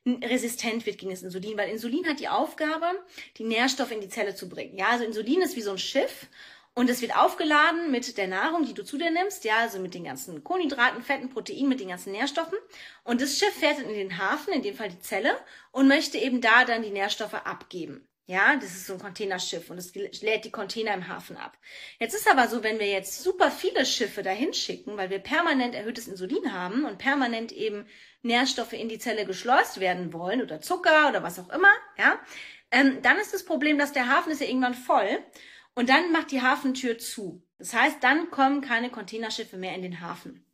resistent 0.07 0.87
wird 0.87 0.99
gegen 0.99 1.11
das 1.11 1.25
Insulin, 1.25 1.59
weil 1.59 1.69
Insulin 1.69 2.07
hat 2.07 2.21
die 2.21 2.29
Aufgabe, 2.29 2.87
die 3.39 3.43
Nährstoffe 3.43 3.91
in 3.91 4.01
die 4.01 4.09
Zelle 4.09 4.37
zu 4.37 4.49
bringen. 4.49 4.79
Ja, 4.79 4.91
also 4.91 5.05
Insulin 5.05 5.43
ist 5.43 5.57
wie 5.57 5.63
so 5.63 5.73
ein 5.73 5.79
Schiff 5.79 6.29
und 6.77 6.91
es 6.91 7.01
wird 7.01 7.17
aufgeladen 7.17 7.91
mit 7.91 8.19
der 8.19 8.29
Nahrung, 8.29 8.67
die 8.67 8.75
du 8.75 8.85
zu 8.85 8.99
dir 8.99 9.11
nimmst, 9.11 9.45
ja, 9.45 9.57
also 9.61 9.79
mit 9.79 9.95
den 9.95 10.05
ganzen 10.05 10.45
Kohlenhydraten, 10.45 11.03
Fetten, 11.03 11.31
Proteinen, 11.31 11.71
mit 11.71 11.81
den 11.81 11.89
ganzen 11.89 12.13
Nährstoffen. 12.13 12.59
Und 13.03 13.23
das 13.23 13.39
Schiff 13.39 13.55
fährt 13.55 13.79
in 13.79 13.89
den 13.89 14.19
Hafen, 14.19 14.53
in 14.53 14.63
dem 14.63 14.77
Fall 14.77 14.91
die 14.91 15.01
Zelle, 15.01 15.39
und 15.73 15.89
möchte 15.89 16.19
eben 16.19 16.43
da 16.43 16.67
dann 16.67 16.83
die 16.83 16.91
Nährstoffe 16.91 17.33
abgeben. 17.33 18.07
Ja, 18.27 18.57
das 18.57 18.73
ist 18.73 18.87
so 18.87 18.93
ein 18.93 18.99
Containerschiff 18.99 19.71
und 19.71 19.79
es 19.79 19.95
lädt 19.95 20.45
die 20.45 20.51
Container 20.51 20.93
im 20.93 21.09
Hafen 21.09 21.39
ab. 21.39 21.57
Jetzt 21.99 22.15
ist 22.15 22.31
aber 22.31 22.47
so, 22.47 22.63
wenn 22.63 22.79
wir 22.79 22.89
jetzt 22.89 23.23
super 23.23 23.51
viele 23.51 23.87
Schiffe 23.87 24.23
dahin 24.23 24.53
schicken, 24.53 24.99
weil 24.99 25.09
wir 25.09 25.21
permanent 25.21 25.75
erhöhtes 25.75 26.09
Insulin 26.09 26.53
haben 26.53 26.85
und 26.85 26.99
permanent 26.99 27.53
eben 27.53 27.87
Nährstoffe 28.23 28.75
in 28.75 28.91
die 28.91 28.99
Zelle 28.99 29.25
geschleust 29.25 29.81
werden 29.81 30.13
wollen 30.13 30.43
oder 30.43 30.61
Zucker 30.61 31.09
oder 31.09 31.23
was 31.23 31.39
auch 31.39 31.49
immer, 31.49 31.73
ja, 31.97 32.19
ähm, 32.71 33.01
dann 33.01 33.17
ist 33.19 33.33
das 33.33 33.47
Problem, 33.47 33.79
dass 33.79 33.93
der 33.95 34.09
Hafen 34.09 34.33
ist 34.33 34.43
ja 34.43 34.47
irgendwann 34.49 34.75
voll 34.75 35.25
und 35.77 35.89
dann 35.89 36.11
macht 36.11 36.33
die 36.33 36.43
Hafentür 36.43 36.99
zu. 36.99 37.43
Das 37.59 37.73
heißt, 37.73 38.03
dann 38.03 38.31
kommen 38.31 38.63
keine 38.63 38.91
Containerschiffe 38.91 39.57
mehr 39.57 39.75
in 39.75 39.83
den 39.83 40.01
Hafen. 40.01 40.45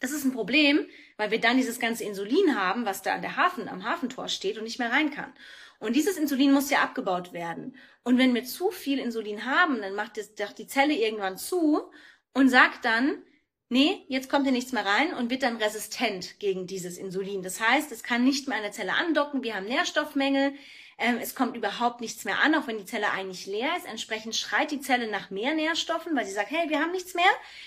Das 0.00 0.10
ist 0.10 0.24
ein 0.24 0.32
Problem, 0.32 0.86
weil 1.16 1.30
wir 1.30 1.40
dann 1.40 1.56
dieses 1.56 1.78
ganze 1.78 2.04
Insulin 2.04 2.58
haben, 2.58 2.84
was 2.84 3.02
da 3.02 3.14
an 3.14 3.22
der 3.22 3.36
Hafen, 3.36 3.68
am 3.68 3.84
Hafentor 3.84 4.28
steht 4.28 4.58
und 4.58 4.64
nicht 4.64 4.78
mehr 4.78 4.90
rein 4.90 5.10
kann. 5.10 5.32
Und 5.78 5.94
dieses 5.94 6.16
Insulin 6.16 6.52
muss 6.52 6.70
ja 6.70 6.82
abgebaut 6.82 7.32
werden. 7.32 7.76
Und 8.02 8.18
wenn 8.18 8.34
wir 8.34 8.44
zu 8.44 8.70
viel 8.70 8.98
Insulin 8.98 9.44
haben, 9.44 9.80
dann 9.80 9.94
macht 9.94 10.16
das, 10.16 10.34
doch 10.34 10.52
die 10.52 10.66
Zelle 10.66 10.94
irgendwann 10.94 11.36
zu 11.36 11.90
und 12.32 12.48
sagt 12.48 12.84
dann, 12.84 13.22
nee, 13.68 14.04
jetzt 14.08 14.28
kommt 14.28 14.44
hier 14.44 14.52
nichts 14.52 14.72
mehr 14.72 14.86
rein 14.86 15.14
und 15.14 15.30
wird 15.30 15.42
dann 15.42 15.56
resistent 15.56 16.38
gegen 16.38 16.66
dieses 16.66 16.98
Insulin. 16.98 17.42
Das 17.42 17.60
heißt, 17.60 17.92
es 17.92 18.02
kann 18.02 18.24
nicht 18.24 18.48
mehr 18.48 18.56
an 18.56 18.62
der 18.62 18.72
Zelle 18.72 18.94
andocken, 18.94 19.42
wir 19.42 19.54
haben 19.54 19.66
Nährstoffmängel, 19.66 20.54
ähm, 20.98 21.18
es 21.20 21.34
kommt 21.34 21.56
überhaupt 21.56 22.00
nichts 22.00 22.24
mehr 22.24 22.40
an, 22.40 22.54
auch 22.54 22.66
wenn 22.66 22.78
die 22.78 22.86
Zelle 22.86 23.10
eigentlich 23.10 23.46
leer 23.46 23.76
ist. 23.76 23.86
Entsprechend 23.86 24.34
schreit 24.34 24.70
die 24.70 24.80
Zelle 24.80 25.10
nach 25.10 25.30
mehr 25.30 25.54
Nährstoffen, 25.54 26.16
weil 26.16 26.24
sie 26.24 26.32
sagt, 26.32 26.50
hey, 26.50 26.70
wir 26.70 26.80
haben 26.80 26.92
nichts 26.92 27.14
mehr. 27.14 27.24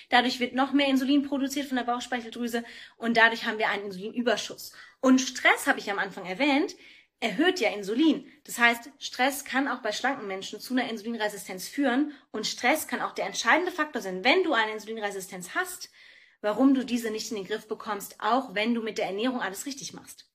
Dadurch 0.09 0.39
wird 0.39 0.55
noch 0.55 0.73
mehr 0.73 0.87
Insulin 0.87 1.23
produziert 1.23 1.67
von 1.67 1.77
der 1.77 1.83
Bauchspeicheldrüse 1.83 2.63
und 2.97 3.17
dadurch 3.17 3.45
haben 3.45 3.59
wir 3.59 3.69
einen 3.69 3.85
Insulinüberschuss. 3.85 4.73
Und 4.99 5.19
Stress, 5.21 5.67
habe 5.67 5.79
ich 5.79 5.91
am 5.91 5.99
Anfang 5.99 6.25
erwähnt, 6.25 6.75
erhöht 7.19 7.59
ja 7.59 7.69
Insulin. 7.69 8.25
Das 8.45 8.57
heißt, 8.57 8.89
Stress 8.97 9.43
kann 9.43 9.67
auch 9.67 9.81
bei 9.81 9.91
schlanken 9.91 10.27
Menschen 10.27 10.59
zu 10.59 10.73
einer 10.73 10.89
Insulinresistenz 10.89 11.67
führen 11.67 12.13
und 12.31 12.47
Stress 12.47 12.87
kann 12.87 13.01
auch 13.01 13.13
der 13.13 13.25
entscheidende 13.25 13.71
Faktor 13.71 14.01
sein, 14.01 14.23
wenn 14.23 14.43
du 14.43 14.53
eine 14.53 14.71
Insulinresistenz 14.71 15.49
hast, 15.53 15.89
warum 16.41 16.73
du 16.73 16.85
diese 16.85 17.11
nicht 17.11 17.29
in 17.31 17.37
den 17.37 17.45
Griff 17.45 17.67
bekommst, 17.67 18.15
auch 18.19 18.55
wenn 18.55 18.73
du 18.73 18.81
mit 18.81 18.97
der 18.97 19.07
Ernährung 19.07 19.41
alles 19.41 19.65
richtig 19.65 19.93
machst. 19.93 20.25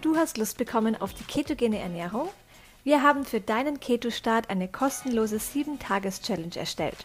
Du 0.00 0.16
hast 0.16 0.38
Lust 0.38 0.56
bekommen 0.56 0.96
auf 0.96 1.12
die 1.12 1.24
ketogene 1.24 1.80
Ernährung? 1.80 2.30
Wir 2.82 3.02
haben 3.02 3.26
für 3.26 3.40
deinen 3.40 3.78
Keto-Start 3.78 4.48
eine 4.48 4.68
kostenlose 4.68 5.36
7-Tages-Challenge 5.36 6.56
erstellt. 6.56 7.04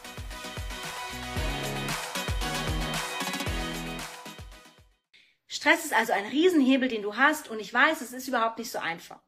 Stress 5.61 5.85
ist 5.85 5.93
also 5.93 6.11
ein 6.13 6.25
Riesenhebel, 6.25 6.89
den 6.89 7.03
du 7.03 7.17
hast 7.17 7.47
und 7.47 7.59
ich 7.59 7.71
weiß, 7.71 8.01
es 8.01 8.13
ist 8.13 8.27
überhaupt 8.27 8.57
nicht 8.57 8.71
so 8.71 8.79
einfach. 8.79 9.19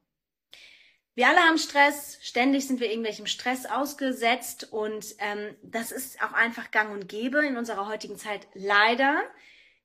Wir 1.13 1.27
alle 1.27 1.41
haben 1.41 1.59
Stress, 1.59 2.17
ständig 2.23 2.65
sind 2.65 2.79
wir 2.79 2.89
irgendwelchem 2.89 3.27
Stress 3.27 3.67
ausgesetzt 3.67 4.73
und 4.73 5.13
ähm, 5.19 5.55
das 5.61 5.91
ist 5.91 6.23
auch 6.23 6.33
einfach 6.33 6.71
gang 6.71 6.91
und 6.91 7.07
gäbe 7.07 7.45
in 7.45 7.55
unserer 7.55 7.87
heutigen 7.87 8.17
Zeit 8.17 8.47
leider. 8.55 9.21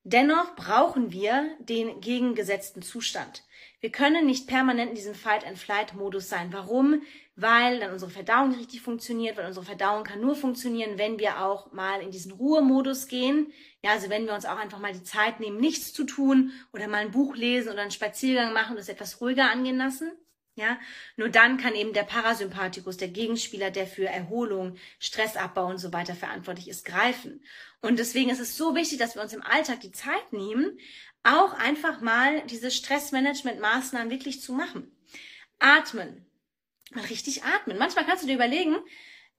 Dennoch 0.04 0.56
brauchen 0.56 1.12
wir 1.12 1.54
den 1.58 2.00
gegengesetzten 2.00 2.80
Zustand. 2.80 3.44
Wir 3.80 3.92
können 3.92 4.24
nicht 4.24 4.46
permanent 4.46 4.88
in 4.88 4.96
diesem 4.96 5.14
Fight-and-Flight-Modus 5.14 6.30
sein. 6.30 6.50
Warum? 6.54 7.02
Weil 7.40 7.78
dann 7.78 7.92
unsere 7.92 8.10
Verdauung 8.10 8.48
nicht 8.48 8.58
richtig 8.58 8.80
funktioniert, 8.80 9.36
weil 9.36 9.46
unsere 9.46 9.64
Verdauung 9.64 10.02
kann 10.02 10.20
nur 10.20 10.34
funktionieren, 10.34 10.98
wenn 10.98 11.20
wir 11.20 11.40
auch 11.44 11.70
mal 11.72 12.00
in 12.00 12.10
diesen 12.10 12.32
Ruhemodus 12.32 13.06
gehen. 13.06 13.52
Ja, 13.80 13.92
also 13.92 14.10
wenn 14.10 14.26
wir 14.26 14.34
uns 14.34 14.44
auch 14.44 14.56
einfach 14.58 14.80
mal 14.80 14.92
die 14.92 15.04
Zeit 15.04 15.38
nehmen, 15.38 15.60
nichts 15.60 15.92
zu 15.92 16.02
tun 16.02 16.50
oder 16.72 16.88
mal 16.88 16.96
ein 16.96 17.12
Buch 17.12 17.36
lesen 17.36 17.70
oder 17.70 17.82
einen 17.82 17.92
Spaziergang 17.92 18.52
machen 18.52 18.72
und 18.72 18.80
es 18.80 18.88
etwas 18.88 19.20
ruhiger 19.20 19.48
angehen 19.52 19.76
lassen. 19.76 20.10
Ja, 20.56 20.76
nur 21.16 21.28
dann 21.28 21.58
kann 21.58 21.76
eben 21.76 21.92
der 21.92 22.02
Parasympathikus, 22.02 22.96
der 22.96 23.06
Gegenspieler, 23.06 23.70
der 23.70 23.86
für 23.86 24.06
Erholung, 24.06 24.76
Stressabbau 24.98 25.66
und 25.68 25.78
so 25.78 25.92
weiter 25.92 26.16
verantwortlich 26.16 26.66
ist, 26.66 26.84
greifen. 26.84 27.44
Und 27.82 28.00
deswegen 28.00 28.30
ist 28.30 28.40
es 28.40 28.56
so 28.56 28.74
wichtig, 28.74 28.98
dass 28.98 29.14
wir 29.14 29.22
uns 29.22 29.32
im 29.32 29.44
Alltag 29.44 29.78
die 29.82 29.92
Zeit 29.92 30.32
nehmen, 30.32 30.76
auch 31.22 31.52
einfach 31.52 32.00
mal 32.00 32.42
diese 32.46 32.72
Stressmanagement-Maßnahmen 32.72 34.10
wirklich 34.10 34.40
zu 34.40 34.52
machen. 34.52 34.90
Atmen. 35.60 36.27
Mal 36.94 37.04
richtig 37.04 37.44
atmen. 37.44 37.78
Manchmal 37.78 38.04
kannst 38.06 38.22
du 38.22 38.26
dir 38.26 38.34
überlegen, 38.34 38.76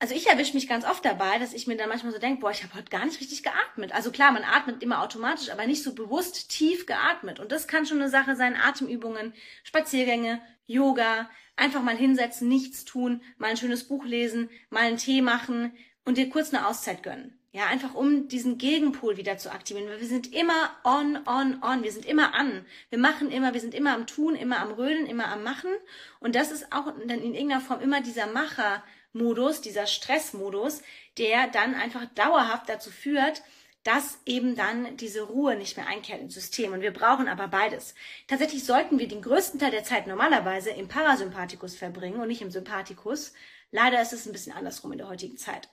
also 0.02 0.16
ich 0.16 0.28
erwische 0.28 0.54
mich 0.54 0.70
ganz 0.70 0.86
oft 0.86 1.04
dabei, 1.04 1.40
dass 1.40 1.54
ich 1.54 1.68
mir 1.68 1.76
dann 1.76 1.90
manchmal 1.90 2.14
so 2.14 2.20
denke, 2.20 2.40
boah, 2.40 2.52
ich 2.52 2.64
habe 2.64 2.74
heute 2.76 2.90
gar 2.90 3.06
nicht 3.06 3.20
richtig 3.20 3.44
geatmet. 3.44 3.92
Also 3.92 4.12
klar, 4.12 4.32
man 4.32 4.44
atmet 4.44 4.82
immer 4.82 5.02
automatisch, 5.02 5.50
aber 5.50 5.68
nicht 5.68 5.84
so 5.84 5.94
bewusst 5.94 6.50
tief 6.50 6.86
geatmet. 6.86 7.40
Und 7.40 7.52
das 7.52 7.68
kann 7.68 7.86
schon 7.86 8.00
eine 8.00 8.10
Sache 8.10 8.36
sein, 8.36 8.56
Atemübungen, 8.56 9.34
Spaziergänge, 9.64 10.42
Yoga, 10.68 11.30
einfach 11.58 11.82
mal 11.82 11.98
hinsetzen, 11.98 12.48
nichts 12.48 12.86
tun, 12.86 13.22
mal 13.38 13.50
ein 13.50 13.58
schönes 13.58 13.88
Buch 13.88 14.06
lesen, 14.06 14.50
mal 14.70 14.84
einen 14.84 14.98
Tee 14.98 15.22
machen 15.22 15.74
und 16.06 16.18
dir 16.18 16.30
kurz 16.30 16.54
eine 16.54 16.68
Auszeit 16.68 17.04
gönnen. 17.04 17.39
Ja, 17.52 17.66
einfach 17.66 17.96
um 17.96 18.28
diesen 18.28 18.60
Gegenpol 18.60 19.18
wieder 19.18 19.40
zu 19.40 19.52
aktivieren. 19.52 19.90
Wir 20.00 20.08
sind 20.08 20.32
immer 20.34 20.70
on, 20.84 21.18
on, 21.26 21.64
on. 21.64 21.84
Wir 21.84 21.92
sind 21.92 22.06
immer 22.06 22.36
an. 22.36 22.64
Wir 22.90 23.00
machen 23.00 23.32
immer, 23.32 23.56
wir 23.56 23.62
sind 23.62 23.74
immer 23.74 23.96
am 23.96 24.06
Tun, 24.06 24.36
immer 24.36 24.60
am 24.60 24.72
Rödeln, 24.72 25.08
immer 25.08 25.30
am 25.30 25.42
Machen. 25.42 25.72
Und 26.20 26.36
das 26.36 26.52
ist 26.52 26.72
auch 26.72 26.94
dann 27.08 27.22
in 27.22 27.34
irgendeiner 27.34 27.62
Form 27.62 27.82
immer 27.82 28.02
dieser 28.02 28.28
Macher-Modus, 28.28 29.62
dieser 29.62 29.88
Stressmodus, 29.88 30.84
der 31.18 31.48
dann 31.48 31.74
einfach 31.74 32.06
dauerhaft 32.14 32.70
dazu 32.70 32.92
führt, 32.92 33.42
dass 33.84 34.20
eben 34.28 34.56
dann 34.56 34.98
diese 34.98 35.24
Ruhe 35.24 35.56
nicht 35.56 35.76
mehr 35.76 35.88
einkehrt 35.88 36.22
ins 36.22 36.36
System. 36.36 36.74
Und 36.74 36.82
wir 36.82 36.94
brauchen 36.94 37.28
aber 37.28 37.48
beides. 37.48 37.96
Tatsächlich 38.28 38.64
sollten 38.64 39.00
wir 39.00 39.08
den 39.08 39.24
größten 39.24 39.60
Teil 39.60 39.72
der 39.72 39.84
Zeit 39.84 40.06
normalerweise 40.06 40.70
im 40.70 40.88
Parasympathikus 40.88 41.76
verbringen 41.76 42.20
und 42.20 42.28
nicht 42.28 42.44
im 42.44 42.52
Sympathikus. 42.52 43.34
Leider 43.72 44.00
ist 44.00 44.14
es 44.14 44.28
ein 44.28 44.34
bisschen 44.34 44.54
andersrum 44.54 44.92
in 44.92 45.00
der 45.00 45.10
heutigen 45.10 45.38
Zeit. 45.38 45.70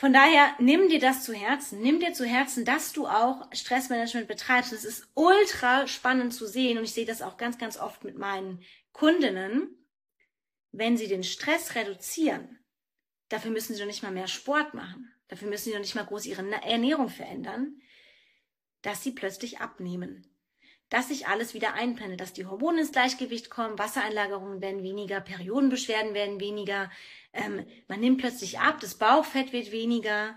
Von 0.00 0.14
daher 0.14 0.54
nimm 0.58 0.88
dir 0.88 0.98
das 0.98 1.24
zu 1.24 1.34
Herzen. 1.34 1.82
Nimm 1.82 2.00
dir 2.00 2.14
zu 2.14 2.24
Herzen, 2.24 2.64
dass 2.64 2.94
du 2.94 3.06
auch 3.06 3.46
Stressmanagement 3.52 4.28
betreibst. 4.28 4.72
Es 4.72 4.86
ist 4.86 5.06
ultra 5.12 5.86
spannend 5.86 6.32
zu 6.32 6.46
sehen 6.46 6.78
und 6.78 6.84
ich 6.84 6.94
sehe 6.94 7.04
das 7.04 7.20
auch 7.20 7.36
ganz, 7.36 7.58
ganz 7.58 7.76
oft 7.76 8.02
mit 8.02 8.16
meinen 8.16 8.64
Kundinnen. 8.92 9.76
Wenn 10.72 10.96
sie 10.96 11.06
den 11.06 11.22
Stress 11.22 11.74
reduzieren, 11.74 12.60
dafür 13.28 13.50
müssen 13.50 13.74
sie 13.74 13.80
doch 13.80 13.86
nicht 13.86 14.02
mal 14.02 14.10
mehr 14.10 14.26
Sport 14.26 14.72
machen. 14.72 15.12
Dafür 15.28 15.48
müssen 15.50 15.64
sie 15.64 15.72
doch 15.72 15.80
nicht 15.80 15.94
mal 15.94 16.06
groß 16.06 16.24
ihre 16.24 16.50
Ernährung 16.50 17.10
verändern, 17.10 17.82
dass 18.80 19.02
sie 19.02 19.12
plötzlich 19.12 19.60
abnehmen. 19.60 20.29
Dass 20.90 21.08
sich 21.08 21.28
alles 21.28 21.54
wieder 21.54 21.74
einpendelt, 21.74 22.20
dass 22.20 22.32
die 22.32 22.46
Hormone 22.46 22.80
ins 22.80 22.92
Gleichgewicht 22.92 23.48
kommen, 23.48 23.78
Wassereinlagerungen 23.78 24.60
werden 24.60 24.82
weniger, 24.82 25.20
Periodenbeschwerden 25.20 26.14
werden 26.14 26.40
weniger, 26.40 26.90
ähm, 27.32 27.64
man 27.88 28.00
nimmt 28.00 28.18
plötzlich 28.18 28.58
ab, 28.58 28.80
das 28.80 28.96
Bauchfett 28.96 29.52
wird 29.52 29.70
weniger, 29.72 30.36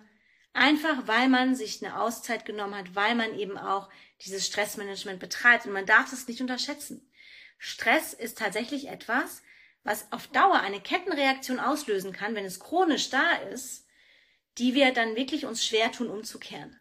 einfach 0.53 1.07
weil 1.07 1.27
man 1.27 1.55
sich 1.55 1.83
eine 1.83 1.99
Auszeit 1.99 2.45
genommen 2.45 2.75
hat, 2.75 2.95
weil 2.95 3.15
man 3.15 3.37
eben 3.37 3.57
auch 3.57 3.89
dieses 4.21 4.45
Stressmanagement 4.45 5.19
betreibt. 5.19 5.65
Und 5.65 5.73
man 5.73 5.85
darf 5.85 6.11
das 6.11 6.27
nicht 6.27 6.41
unterschätzen. 6.41 7.09
Stress 7.57 8.13
ist 8.13 8.37
tatsächlich 8.37 8.89
etwas, 8.89 9.41
was 9.83 10.11
auf 10.11 10.27
Dauer 10.27 10.59
eine 10.59 10.79
Kettenreaktion 10.79 11.59
auslösen 11.59 12.13
kann, 12.13 12.35
wenn 12.35 12.45
es 12.45 12.59
chronisch 12.59 13.09
da 13.09 13.35
ist, 13.51 13.87
die 14.57 14.75
wir 14.75 14.93
dann 14.93 15.15
wirklich 15.15 15.45
uns 15.45 15.65
schwer 15.65 15.91
tun 15.91 16.09
umzukehren. 16.09 16.79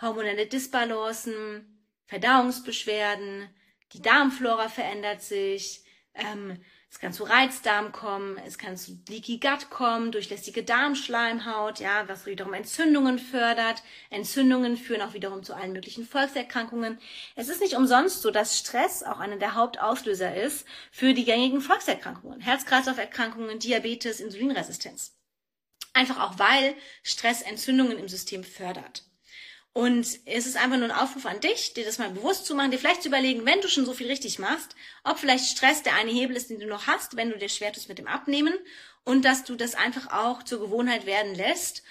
Hormonelle 0.00 0.46
Disbalancen, 0.46 1.73
Verdauungsbeschwerden, 2.06 3.48
die 3.92 4.02
Darmflora 4.02 4.68
verändert 4.68 5.22
sich, 5.22 5.84
ähm, 6.14 6.58
es 6.94 7.00
kann 7.00 7.12
zu 7.12 7.24
Reizdarm 7.24 7.90
kommen, 7.90 8.38
es 8.46 8.56
kann 8.56 8.76
zu 8.76 8.96
Leaky 9.08 9.40
Gut 9.40 9.68
kommen, 9.68 10.12
durchlässige 10.12 10.62
Darmschleimhaut, 10.62 11.80
ja, 11.80 12.06
was 12.06 12.24
wiederum 12.24 12.54
Entzündungen 12.54 13.18
fördert. 13.18 13.82
Entzündungen 14.10 14.76
führen 14.76 15.02
auch 15.02 15.12
wiederum 15.12 15.42
zu 15.42 15.54
allen 15.54 15.72
möglichen 15.72 16.06
Volkserkrankungen. 16.06 17.00
Es 17.34 17.48
ist 17.48 17.60
nicht 17.60 17.74
umsonst 17.74 18.22
so, 18.22 18.30
dass 18.30 18.56
Stress 18.56 19.02
auch 19.02 19.18
einer 19.18 19.38
der 19.38 19.56
Hauptauslöser 19.56 20.36
ist 20.36 20.68
für 20.92 21.14
die 21.14 21.24
gängigen 21.24 21.60
Volkserkrankungen. 21.60 22.40
Herz-Kreislauf-Erkrankungen, 22.40 23.58
Diabetes, 23.58 24.20
Insulinresistenz. 24.20 25.16
Einfach 25.94 26.20
auch, 26.20 26.38
weil 26.38 26.76
Stress 27.02 27.42
Entzündungen 27.42 27.98
im 27.98 28.08
System 28.08 28.44
fördert. 28.44 29.02
Und 29.74 30.06
es 30.24 30.46
ist 30.46 30.56
einfach 30.56 30.76
nur 30.76 30.84
ein 30.84 30.96
Aufruf 30.96 31.26
an 31.26 31.40
dich, 31.40 31.74
dir 31.74 31.84
das 31.84 31.98
mal 31.98 32.08
bewusst 32.08 32.46
zu 32.46 32.54
machen, 32.54 32.70
dir 32.70 32.78
vielleicht 32.78 33.02
zu 33.02 33.08
überlegen, 33.08 33.44
wenn 33.44 33.60
du 33.60 33.68
schon 33.68 33.84
so 33.84 33.92
viel 33.92 34.06
richtig 34.06 34.38
machst, 34.38 34.76
ob 35.02 35.18
vielleicht 35.18 35.46
Stress 35.46 35.82
der 35.82 35.96
eine 35.96 36.12
Hebel 36.12 36.36
ist, 36.36 36.48
den 36.48 36.60
du 36.60 36.66
noch 36.66 36.86
hast, 36.86 37.16
wenn 37.16 37.30
du 37.30 37.38
dir 37.38 37.48
schwer 37.48 37.72
tust 37.72 37.88
mit 37.88 37.98
dem 37.98 38.06
Abnehmen 38.06 38.54
und 39.02 39.24
dass 39.24 39.42
du 39.42 39.56
das 39.56 39.74
einfach 39.74 40.12
auch 40.12 40.44
zur 40.44 40.60
Gewohnheit 40.60 41.06
werden 41.06 41.34
lässt. 41.34 41.82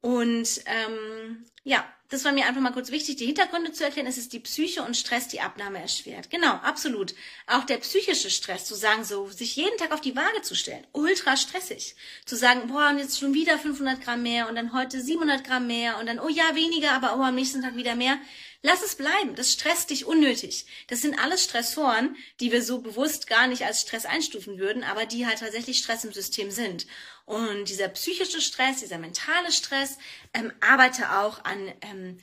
Und 0.00 0.62
ähm, 0.64 1.44
ja, 1.62 1.84
das 2.08 2.24
war 2.24 2.32
mir 2.32 2.46
einfach 2.46 2.60
mal 2.60 2.72
kurz 2.72 2.90
wichtig, 2.90 3.16
die 3.16 3.26
Hintergründe 3.26 3.72
zu 3.72 3.84
erklären. 3.84 4.06
Es 4.06 4.18
ist 4.18 4.32
die 4.32 4.40
Psyche 4.40 4.82
und 4.82 4.96
Stress, 4.96 5.28
die 5.28 5.40
Abnahme 5.40 5.80
erschwert. 5.80 6.30
Genau, 6.30 6.52
absolut. 6.52 7.14
Auch 7.46 7.64
der 7.64 7.78
psychische 7.78 8.30
Stress, 8.30 8.64
zu 8.64 8.74
sagen, 8.74 9.04
so, 9.04 9.28
sich 9.28 9.56
jeden 9.56 9.76
Tag 9.78 9.92
auf 9.92 10.00
die 10.00 10.14
Waage 10.14 10.42
zu 10.42 10.54
stellen, 10.54 10.86
ultra 10.92 11.36
stressig. 11.36 11.96
Zu 12.24 12.36
sagen, 12.36 12.68
boah, 12.68 12.90
und 12.90 12.98
jetzt 12.98 13.18
schon 13.18 13.34
wieder 13.34 13.58
500 13.58 14.00
Gramm 14.00 14.22
mehr 14.22 14.48
und 14.48 14.54
dann 14.54 14.72
heute 14.72 15.00
700 15.00 15.44
Gramm 15.44 15.66
mehr 15.66 15.98
und 15.98 16.06
dann, 16.06 16.20
oh 16.20 16.28
ja, 16.28 16.54
weniger, 16.54 16.92
aber 16.92 17.16
oh, 17.18 17.22
am 17.22 17.34
nächsten 17.34 17.62
Tag 17.62 17.76
wieder 17.76 17.96
mehr. 17.96 18.18
Lass 18.66 18.82
es 18.82 18.96
bleiben. 18.96 19.36
Das 19.36 19.52
stresst 19.52 19.90
dich 19.90 20.06
unnötig. 20.06 20.66
Das 20.88 21.00
sind 21.00 21.20
alles 21.20 21.44
Stressoren, 21.44 22.16
die 22.40 22.50
wir 22.50 22.64
so 22.64 22.80
bewusst 22.80 23.28
gar 23.28 23.46
nicht 23.46 23.64
als 23.64 23.82
Stress 23.82 24.06
einstufen 24.06 24.58
würden, 24.58 24.82
aber 24.82 25.06
die 25.06 25.24
halt 25.24 25.38
tatsächlich 25.38 25.78
Stress 25.78 26.02
im 26.02 26.12
System 26.12 26.50
sind. 26.50 26.88
Und 27.26 27.68
dieser 27.68 27.86
psychische 27.86 28.40
Stress, 28.40 28.80
dieser 28.80 28.98
mentale 28.98 29.52
Stress, 29.52 29.98
ähm, 30.34 30.52
arbeite 30.60 31.16
auch 31.16 31.44
an 31.44 31.72
ähm, 31.80 32.18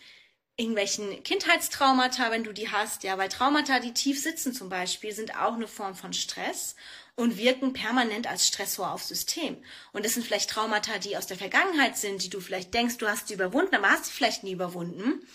irgendwelchen 0.58 1.24
Kindheitstraumata, 1.24 2.30
wenn 2.30 2.44
du 2.44 2.52
die 2.52 2.70
hast, 2.70 3.04
ja, 3.04 3.18
weil 3.18 3.30
Traumata, 3.30 3.80
die 3.80 3.94
tief 3.94 4.22
sitzen 4.22 4.54
zum 4.54 4.68
Beispiel, 4.68 5.14
sind 5.14 5.38
auch 5.38 5.54
eine 5.54 5.70
Form 5.70 5.96
von 5.96 6.12
Stress 6.12 6.76
und 7.16 7.38
wirken 7.38 7.72
permanent 7.72 8.28
als 8.28 8.50
Stressor 8.50 8.92
aufs 8.92 9.08
System. 9.08 9.64
Und 9.94 10.04
das 10.04 10.16
sind 10.16 10.26
vielleicht 10.26 10.50
Traumata, 10.50 10.98
die 10.98 11.16
aus 11.16 11.26
der 11.26 11.38
Vergangenheit 11.38 11.96
sind, 11.96 12.22
die 12.22 12.30
du 12.30 12.42
vielleicht 12.42 12.74
denkst, 12.74 12.98
du 12.98 13.08
hast 13.08 13.30
sie 13.30 13.36
überwunden, 13.36 13.76
aber 13.76 13.92
hast 13.92 14.08
sie 14.08 14.12
vielleicht 14.12 14.44
nie 14.44 14.52
überwunden 14.52 15.26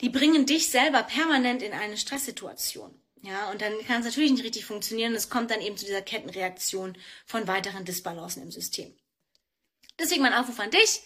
die 0.00 0.10
bringen 0.10 0.46
dich 0.46 0.70
selber 0.70 1.02
permanent 1.02 1.62
in 1.62 1.72
eine 1.72 1.96
Stresssituation. 1.96 3.00
Ja, 3.22 3.50
und 3.50 3.60
dann 3.60 3.72
kann 3.86 4.00
es 4.00 4.06
natürlich 4.06 4.30
nicht 4.30 4.44
richtig 4.44 4.66
funktionieren. 4.66 5.14
Es 5.14 5.30
kommt 5.30 5.50
dann 5.50 5.60
eben 5.60 5.76
zu 5.76 5.84
dieser 5.84 6.02
Kettenreaktion 6.02 6.96
von 7.24 7.48
weiteren 7.48 7.84
Disbalancen 7.84 8.42
im 8.42 8.52
System. 8.52 8.94
Deswegen 9.98 10.22
mein 10.22 10.34
Aufruf 10.34 10.60
an 10.60 10.70
dich. 10.70 11.02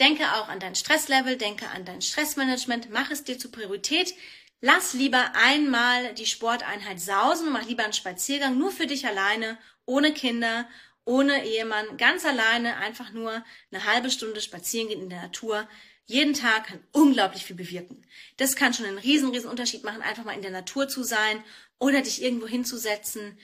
Denke 0.00 0.24
auch 0.34 0.48
an 0.48 0.58
dein 0.58 0.74
Stresslevel, 0.74 1.36
denke 1.36 1.68
an 1.68 1.84
dein 1.84 2.02
Stressmanagement, 2.02 2.90
mach 2.90 3.10
es 3.10 3.24
dir 3.24 3.38
zur 3.38 3.52
Priorität. 3.52 4.14
Lass 4.60 4.94
lieber 4.94 5.32
einmal 5.34 6.14
die 6.14 6.26
Sporteinheit 6.26 7.00
sausen 7.00 7.48
und 7.48 7.52
mach 7.52 7.66
lieber 7.66 7.84
einen 7.84 7.92
Spaziergang 7.92 8.56
nur 8.56 8.70
für 8.70 8.86
dich 8.86 9.06
alleine, 9.06 9.58
ohne 9.86 10.12
Kinder, 10.12 10.68
ohne 11.04 11.44
Ehemann, 11.44 11.96
ganz 11.96 12.24
alleine, 12.24 12.76
einfach 12.76 13.12
nur 13.12 13.44
eine 13.70 13.84
halbe 13.84 14.10
Stunde 14.10 14.40
spazieren 14.40 14.88
gehen 14.88 15.02
in 15.02 15.10
der 15.10 15.22
Natur 15.22 15.68
jeden 16.06 16.34
Tag 16.34 16.66
kann 16.66 16.80
unglaublich 16.92 17.44
viel 17.44 17.56
bewirken. 17.56 18.04
Das 18.36 18.56
kann 18.56 18.74
schon 18.74 18.86
einen 18.86 18.98
riesen, 18.98 19.30
riesen 19.30 19.50
Unterschied 19.50 19.84
machen, 19.84 20.02
einfach 20.02 20.24
mal 20.24 20.34
in 20.34 20.42
der 20.42 20.50
Natur 20.50 20.88
zu 20.88 21.02
sein 21.04 21.42
oder 21.78 22.02
dich 22.02 22.22
irgendwo 22.22 22.46
hinzusetzen, 22.46 23.38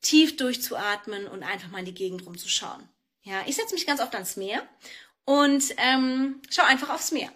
tief 0.00 0.36
durchzuatmen 0.36 1.26
und 1.26 1.42
einfach 1.42 1.70
mal 1.70 1.80
in 1.80 1.86
die 1.86 1.94
Gegend 1.94 2.24
rumzuschauen. 2.24 2.88
Ja, 3.22 3.42
ich 3.46 3.56
setze 3.56 3.74
mich 3.74 3.86
ganz 3.86 4.00
oft 4.00 4.14
ans 4.14 4.36
Meer 4.36 4.66
und 5.24 5.74
ähm, 5.78 6.42
schau 6.50 6.62
einfach 6.62 6.90
aufs 6.90 7.12
Meer. 7.12 7.32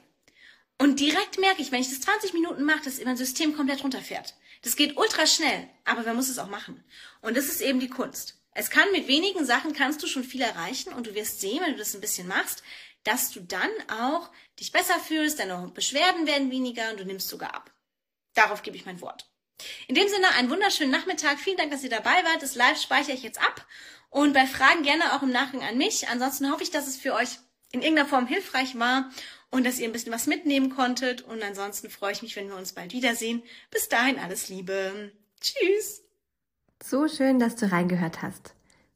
Und 0.79 1.01
direkt 1.01 1.41
merke 1.41 1.61
ich, 1.61 1.73
wenn 1.73 1.81
ich 1.81 1.89
das 1.89 2.01
20 2.03 2.35
Minuten 2.35 2.63
mache, 2.63 2.85
dass 2.85 3.03
mein 3.03 3.17
System 3.17 3.57
komplett 3.57 3.83
runterfährt. 3.83 4.35
Das 4.63 4.77
geht 4.77 4.97
ultra 4.97 5.27
schnell, 5.27 5.69
aber 5.85 6.03
man 6.03 6.17
muss 6.17 6.29
es 6.29 6.39
auch 6.39 6.49
machen. 6.49 6.85
Und 7.21 7.37
das 7.37 7.47
ist 7.47 7.61
eben 7.61 7.81
die 7.81 7.89
Kunst. 7.89 8.37
Es 8.53 8.71
kann 8.71 8.91
mit 8.93 9.09
wenigen 9.09 9.45
Sachen 9.45 9.73
kannst 9.73 10.03
du 10.03 10.07
schon 10.07 10.25
viel 10.25 10.43
erreichen 10.43 10.93
und 10.93 11.07
du 11.07 11.15
wirst 11.15 11.41
sehen, 11.41 11.61
wenn 11.63 11.73
du 11.73 11.79
das 11.79 11.95
ein 11.95 12.01
bisschen 12.01 12.27
machst, 12.27 12.63
dass 13.09 13.31
du 13.31 13.41
dann 13.41 13.71
auch 13.91 14.31
dich 14.61 14.71
besser 14.71 14.99
fühlst, 15.01 15.39
deine 15.39 15.71
Beschwerden 15.75 16.27
werden 16.27 16.51
weniger 16.51 16.91
und 16.91 17.01
du 17.01 17.05
nimmst 17.05 17.29
sogar 17.29 17.55
ab. 17.55 17.73
Darauf 18.35 18.63
gebe 18.63 18.77
ich 18.77 18.85
mein 18.85 19.01
Wort. 19.01 19.31
In 19.89 19.95
dem 19.95 20.09
Sinne, 20.09 20.29
einen 20.37 20.51
wunderschönen 20.51 20.93
Nachmittag. 20.93 21.39
Vielen 21.39 21.57
Dank, 21.57 21.71
dass 21.71 21.83
ihr 21.83 21.91
dabei 21.91 22.23
wart. 22.25 22.43
Das 22.43 22.55
Live 22.55 22.81
speichere 22.81 23.15
ich 23.15 23.23
jetzt 23.23 23.41
ab. 23.41 23.67
Und 24.11 24.35
bei 24.35 24.47
Fragen 24.47 24.83
gerne 24.83 25.15
auch 25.15 25.23
im 25.23 25.33
Nachgang 25.33 25.63
an 25.63 25.79
mich. 25.79 26.09
Ansonsten 26.09 26.53
hoffe 26.53 26.63
ich, 26.63 26.71
dass 26.71 26.87
es 26.87 26.97
für 26.97 27.15
euch 27.15 27.39
in 27.73 27.83
irgendeiner 27.83 28.09
Form 28.09 28.27
hilfreich 28.27 28.79
war 28.79 29.11
und 29.51 29.65
dass 29.65 29.79
ihr 29.79 29.89
ein 29.89 29.93
bisschen 29.93 30.13
was 30.13 30.27
mitnehmen 30.27 30.71
konntet. 30.71 31.23
Und 31.23 31.43
ansonsten 31.43 31.91
freue 31.91 32.13
ich 32.13 32.23
mich, 32.23 32.37
wenn 32.37 32.49
wir 32.49 32.57
uns 32.57 32.75
bald 32.75 32.93
wiedersehen. 32.93 33.43
Bis 33.71 33.89
dahin 33.89 34.19
alles 34.19 34.49
Liebe. 34.49 35.13
Tschüss. 35.41 36.03
So 36.85 37.09
schön, 37.09 37.39
dass 37.39 37.57
du 37.57 37.71
reingehört 37.71 38.23
hast. 38.23 38.55